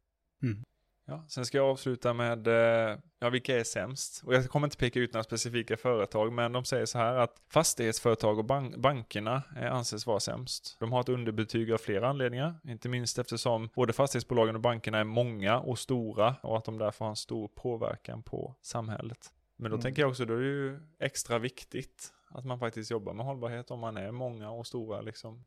Mm. 0.42 0.62
Ja, 1.06 1.24
sen 1.28 1.46
ska 1.46 1.58
jag 1.58 1.66
avsluta 1.66 2.12
med, 2.12 2.46
eh, 2.46 2.98
ja 3.18 3.30
vilka 3.30 3.58
är 3.60 3.64
sämst? 3.64 4.22
Och 4.24 4.34
jag 4.34 4.48
kommer 4.48 4.66
inte 4.66 4.76
peka 4.76 5.00
ut 5.00 5.12
några 5.12 5.24
specifika 5.24 5.76
företag, 5.76 6.32
men 6.32 6.52
de 6.52 6.64
säger 6.64 6.86
så 6.86 6.98
här 6.98 7.14
att 7.14 7.36
fastighetsföretag 7.50 8.38
och 8.38 8.44
bank 8.44 8.76
bankerna 8.76 9.42
eh, 9.60 9.72
anses 9.74 10.06
vara 10.06 10.20
sämst. 10.20 10.76
De 10.80 10.92
har 10.92 11.00
ett 11.00 11.08
underbetyg 11.08 11.72
av 11.72 11.78
flera 11.78 12.08
anledningar, 12.08 12.54
inte 12.64 12.88
minst 12.88 13.18
eftersom 13.18 13.68
både 13.74 13.92
fastighetsbolagen 13.92 14.54
och 14.54 14.60
bankerna 14.60 14.98
är 14.98 15.04
många 15.04 15.58
och 15.58 15.78
stora 15.78 16.34
och 16.42 16.56
att 16.58 16.64
de 16.64 16.78
därför 16.78 17.04
har 17.04 17.10
en 17.10 17.16
stor 17.16 17.48
påverkan 17.48 18.22
på 18.22 18.54
samhället. 18.62 19.32
Men 19.56 19.70
då 19.70 19.74
Mm. 19.74 19.82
tänker 19.82 20.02
jag 20.02 20.10
också, 20.10 20.24
då 20.24 20.34
är 20.34 20.38
det 20.38 20.44
ju 20.46 20.80
extra 21.00 21.38
viktigt 21.38 22.12
att 22.34 22.44
man 22.44 22.58
faktiskt 22.58 22.90
jobbar 22.90 23.12
med 23.12 23.26
hållbarhet 23.26 23.70
om 23.70 23.80
man 23.80 23.96
är 23.96 24.10
många 24.10 24.50
och 24.50 24.66
stora 24.66 25.00
liksom. 25.00 25.44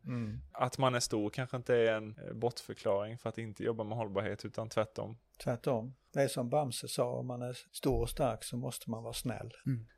Att 0.51 0.77
man 0.77 0.95
är 0.95 0.99
stor 0.99 1.29
kanske 1.29 1.57
inte 1.57 1.75
är 1.75 1.93
en 1.95 2.17
eh, 2.27 2.33
bortförklaring 2.33 3.17
för 3.17 3.29
att 3.29 3.37
inte 3.37 3.63
jobba 3.63 3.83
med 3.83 3.97
hållbarhet 3.97 4.45
utan 4.45 4.69
tvärtom. 4.69 5.17
Tvärtom. 5.43 5.95
Det 6.13 6.21
är 6.21 6.27
som 6.27 6.49
Bamse 6.49 6.87
sa, 6.87 7.05
om 7.11 7.27
man 7.27 7.41
är 7.41 7.57
stor 7.71 8.01
och 8.01 8.09
stark 8.09 8.43
så 8.43 8.57
måste 8.57 8.89
man 8.89 9.03
vara 9.03 9.13
snäll. 9.13 9.53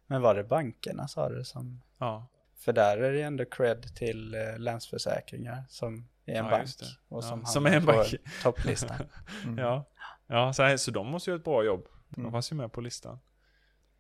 Men 0.08 0.22
var 0.22 0.36
det 0.36 0.44
bankerna 0.44 1.08
sa 1.08 1.30
du 1.30 1.44
som... 1.44 1.82
Ja, 1.98 2.28
För 2.56 2.74
där 2.74 2.98
är 2.98 3.14
det 3.14 3.22
ändå 3.22 3.46
cred 3.46 3.96
till 3.96 4.34
eh, 4.34 4.60
Länsförsäkringar 4.60 5.64
som 5.70 6.08
är 6.26 6.36
en 6.36 6.46
Ja, 6.46 6.52
bank. 6.52 6.62
just 6.62 6.80
det. 6.80 6.86
Och 7.08 7.18
Ja, 7.18 7.22
som, 7.22 7.46
som 7.46 7.66
hamnar 7.66 7.78
är 7.78 7.82
en 7.82 7.86
på 7.86 7.92
bank. 7.92 8.16
topplistan. 8.44 8.98
Mm. 9.44 9.58
ja. 9.58 9.86
ja 10.28 10.54
så, 10.54 10.64
här, 10.64 10.78
så 10.78 10.92
de 10.92 11.08
måste 11.08 11.30
göra 11.30 11.38
ett 11.40 11.44
bra 11.46 11.64
jobb. 11.64 11.88
De 12.10 12.20
Mm. 12.22 12.32
fanns 12.32 12.52
ju 12.52 12.56
med 12.56 12.72
på 12.72 12.82
listan. 12.82 13.20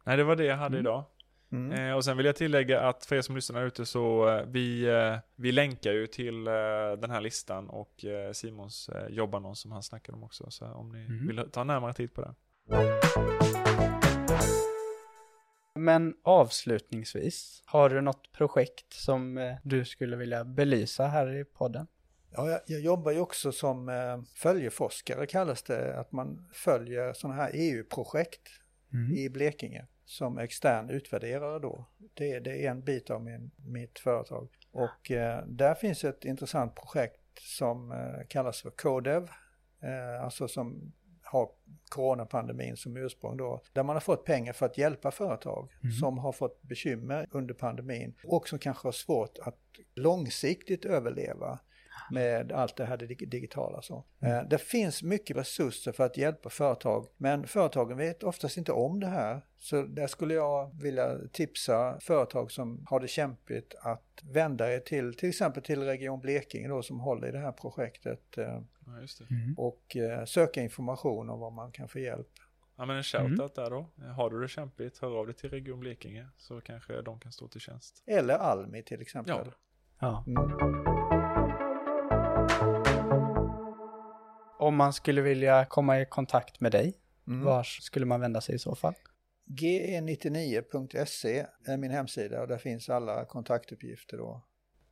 Nej, 0.04 0.18
det 0.18 0.24
var 0.24 0.36
det 0.36 0.46
jag 0.46 0.58
hade 0.58 0.78
Mm. 0.78 0.80
idag. 0.80 1.04
Mm. 1.52 1.72
Eh, 1.90 1.96
och 1.96 2.06
sen 2.06 2.18
vill 2.18 2.26
jag 2.26 2.36
tillägga 2.36 2.82
att 2.82 3.06
för 3.06 3.16
er 3.16 3.22
som 3.22 3.36
lyssnar 3.36 3.66
ute 3.66 3.86
så 3.86 4.30
eh, 4.30 4.46
vi, 4.48 4.84
eh, 4.88 5.16
vi 5.36 5.52
länkar 5.52 5.92
ju 5.92 6.08
till 6.08 6.48
eh, 6.48 6.54
den 7.02 7.10
här 7.12 7.22
listan 7.22 7.70
och 7.70 8.06
eh, 8.06 8.32
Simons 8.32 8.90
eh, 8.90 9.08
jobbannons 9.10 9.60
som 9.60 9.72
han 9.72 9.84
snackade 9.84 10.16
om 10.18 10.24
också. 10.24 10.52
Så 10.52 10.66
om 10.66 10.90
ni 10.90 11.06
Mm. 11.06 11.28
vill 11.28 11.52
ta 11.52 11.64
närmare 11.64 11.94
tid 11.94 12.14
på 12.14 12.22
det. 12.22 12.34
Men 15.76 16.14
avslutningsvis, 16.24 17.62
har 17.66 17.90
du 17.90 18.02
något 18.02 18.32
projekt 18.32 18.94
som 18.94 19.38
eh, 19.38 19.56
du 19.64 19.86
skulle 19.86 20.16
vilja 20.16 20.44
belysa 20.46 21.06
här 21.08 21.36
i 21.36 21.46
podden? 21.46 21.88
Ja, 22.32 22.50
jag, 22.50 22.60
jag 22.66 22.80
jobbar 22.82 23.12
ju 23.12 23.20
också 23.20 23.52
som 23.52 23.90
eh, 23.90 24.22
följeforskare 24.36 25.26
kallas 25.26 25.64
det, 25.64 26.00
att 26.00 26.12
man 26.12 26.48
följer 26.54 27.14
sådana 27.14 27.36
här 27.42 27.52
EU-projekt 27.54 28.42
i 29.16 29.30
Blekinge 29.30 29.86
som 30.08 30.38
extern 30.38 30.90
utvärderare 30.90 31.60
då. 31.60 31.86
Det, 32.14 32.40
det 32.40 32.66
är 32.66 32.72
en 32.72 32.82
bit 32.82 33.10
av 33.10 33.24
min, 33.24 33.52
mitt 33.66 34.00
företag. 34.00 34.48
Och 34.72 35.12
eh, 35.12 35.46
där 35.48 35.74
finns 35.76 36.04
ett 36.04 36.26
intressant 36.26 36.76
projekt 36.76 37.22
som 37.40 37.92
eh, 37.92 38.28
kallas 38.28 38.62
för 38.62 38.70
CODEV, 38.70 39.30
eh, 39.82 40.24
alltså 40.24 40.48
som 40.48 40.94
har 41.22 41.50
coronapandemin 41.90 42.78
som 42.78 42.98
ursprung 42.98 43.38
då, 43.38 43.62
där 43.74 43.84
man 43.84 43.96
har 43.96 44.02
fått 44.02 44.26
pengar 44.26 44.54
för 44.54 44.66
att 44.66 44.78
hjälpa 44.78 45.12
företag 45.12 45.72
Mm. 45.84 45.92
som 45.92 46.18
har 46.18 46.32
fått 46.32 46.62
bekymmer 46.62 47.28
under 47.32 47.54
pandemin 47.54 48.16
och 48.24 48.48
som 48.48 48.60
kanske 48.60 48.88
har 48.88 48.92
svårt 48.92 49.38
att 49.42 49.60
långsiktigt 49.96 50.86
överleva 50.86 51.60
med 52.12 52.52
allt 52.52 52.76
det 52.76 52.86
här 52.86 52.98
dig- 52.98 53.16
digitala. 53.28 53.82
Så. 53.82 54.04
Eh, 54.22 54.44
Det 54.50 54.58
finns 54.58 55.04
mycket 55.04 55.38
resurser 55.38 55.92
för 55.92 56.04
att 56.06 56.18
hjälpa 56.18 56.50
företag 56.50 57.08
men 57.18 57.48
företagen 57.48 57.98
vet 57.98 58.24
oftast 58.24 58.58
inte 58.58 58.72
om 58.72 59.00
det 59.00 59.08
här. 59.08 59.42
Så 59.58 59.82
där 59.82 60.08
skulle 60.08 60.34
jag 60.34 60.82
vilja 60.82 61.18
tipsa 61.32 62.00
företag 62.00 62.52
som 62.52 62.86
har 62.90 63.00
det 63.00 63.08
kämpigt 63.08 63.76
att 63.82 64.22
vända 64.24 64.74
er 64.74 64.80
till 64.80 65.14
till 65.14 65.30
exempel 65.30 65.64
till 65.64 65.84
Region 65.84 66.20
Blekinge 66.22 66.68
då 66.68 66.82
som 66.84 67.00
håller 67.00 67.28
i 67.28 67.32
det 67.32 67.40
här 67.40 67.52
projektet 67.52 68.38
eh, 68.38 68.62
Ja, 68.86 69.02
just 69.02 69.20
det. 69.20 69.26
och 69.58 69.96
eh, 69.96 70.26
söka 70.26 70.62
information 70.62 71.30
om 71.30 71.40
vad 71.40 71.54
man 71.54 71.72
kan 71.72 71.88
få 71.88 72.00
hjälp. 72.00 72.28
Ja, 72.80 72.86
men 72.86 72.98
en 72.98 73.04
shoutout 73.04 73.56
där 73.56 73.70
då. 73.70 73.90
Har 74.16 74.30
du 74.30 74.42
det 74.42 74.48
kämpigt, 74.48 74.98
hör 74.98 75.20
av 75.20 75.26
dig 75.26 75.36
till 75.36 75.50
Region 75.50 75.80
Blekinge 75.80 76.28
så 76.38 76.62
kanske 76.62 77.02
de 77.02 77.20
kan 77.20 77.32
stå 77.32 77.48
till 77.48 77.62
tjänst. 77.62 78.04
Eller 78.06 78.34
Almi 78.34 78.84
till 78.84 79.02
exempel. 79.02 79.36
Ja. 79.46 79.54
Ja. 80.00 80.24
Mm. 80.28 81.07
Om 84.60 84.76
man 84.76 84.94
skulle 84.94 85.22
vilja 85.22 85.66
komma 85.66 86.00
i 86.02 86.06
kontakt 86.06 86.60
med 86.60 86.72
dig, 86.72 86.94
Mm. 87.28 87.44
var 87.46 87.64
skulle 87.64 88.06
man 88.06 88.22
vända 88.22 88.42
sig 88.42 88.56
i 88.56 88.60
så 88.60 88.76
fall? 88.76 88.94
ge99.se 89.50 91.46
är 91.66 91.78
min 91.78 91.92
hemsida 91.92 92.42
och 92.42 92.48
där 92.48 92.58
finns 92.58 92.90
alla 92.90 93.26
kontaktuppgifter 93.26 94.18
då. 94.18 94.42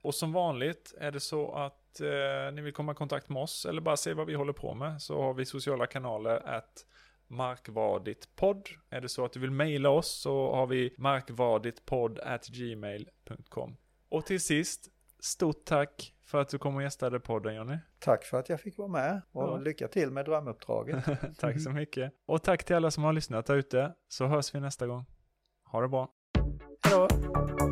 Och 0.01 0.15
som 0.15 0.33
vanligt 0.33 0.93
är 0.97 1.11
det 1.11 1.19
så 1.19 1.51
att 1.53 2.01
eh, 2.01 2.53
ni 2.53 2.61
vill 2.61 2.73
komma 2.73 2.91
i 2.91 2.95
kontakt 2.95 3.29
med 3.29 3.41
oss 3.43 3.65
eller 3.65 3.81
bara 3.81 3.97
se 3.97 4.13
vad 4.13 4.27
vi 4.27 4.33
håller 4.33 4.53
på 4.53 4.73
med 4.73 5.01
så 5.01 5.21
har 5.21 5.33
vi 5.33 5.45
sociala 5.45 5.87
kanaler 5.87 6.47
att 6.47 6.85
markvarditpodd. 7.27 8.69
Är 8.89 9.01
det 9.01 9.09
så 9.09 9.25
att 9.25 9.33
du 9.33 9.39
vill 9.39 9.51
mejla 9.51 9.89
oss 9.89 10.21
så 10.21 10.55
har 10.55 10.67
vi 10.67 10.95
markvarditpodd 10.97 12.19
at 12.19 12.47
gmail.com. 12.47 13.77
Och 14.09 14.25
till 14.25 14.41
sist, 14.41 14.89
stort 15.19 15.65
tack 15.65 16.13
för 16.25 16.41
att 16.41 16.49
du 16.49 16.57
kom 16.57 16.75
och 16.75 16.83
gästade 16.83 17.19
podden 17.19 17.55
Jonny. 17.55 17.77
Tack 17.99 18.23
för 18.23 18.39
att 18.39 18.49
jag 18.49 18.61
fick 18.61 18.77
vara 18.77 18.87
med 18.87 19.21
och 19.31 19.43
Ja. 19.43 19.57
lycka 19.57 19.87
till 19.87 20.11
med 20.11 20.25
drömuppdraget. 20.25 21.05
tack 21.39 21.61
så 21.61 21.69
mycket. 21.69 22.13
Och 22.25 22.43
tack 22.43 22.63
till 22.63 22.75
alla 22.75 22.91
som 22.91 23.03
har 23.03 23.13
lyssnat 23.13 23.45
där 23.45 23.55
ute 23.55 23.93
så 24.07 24.25
hörs 24.25 24.55
vi 24.55 24.59
nästa 24.59 24.87
gång. 24.87 25.05
Ha 25.71 25.81
det 25.81 25.87
bra. 25.87 26.09
Hej 26.83 26.93
då! 26.93 27.64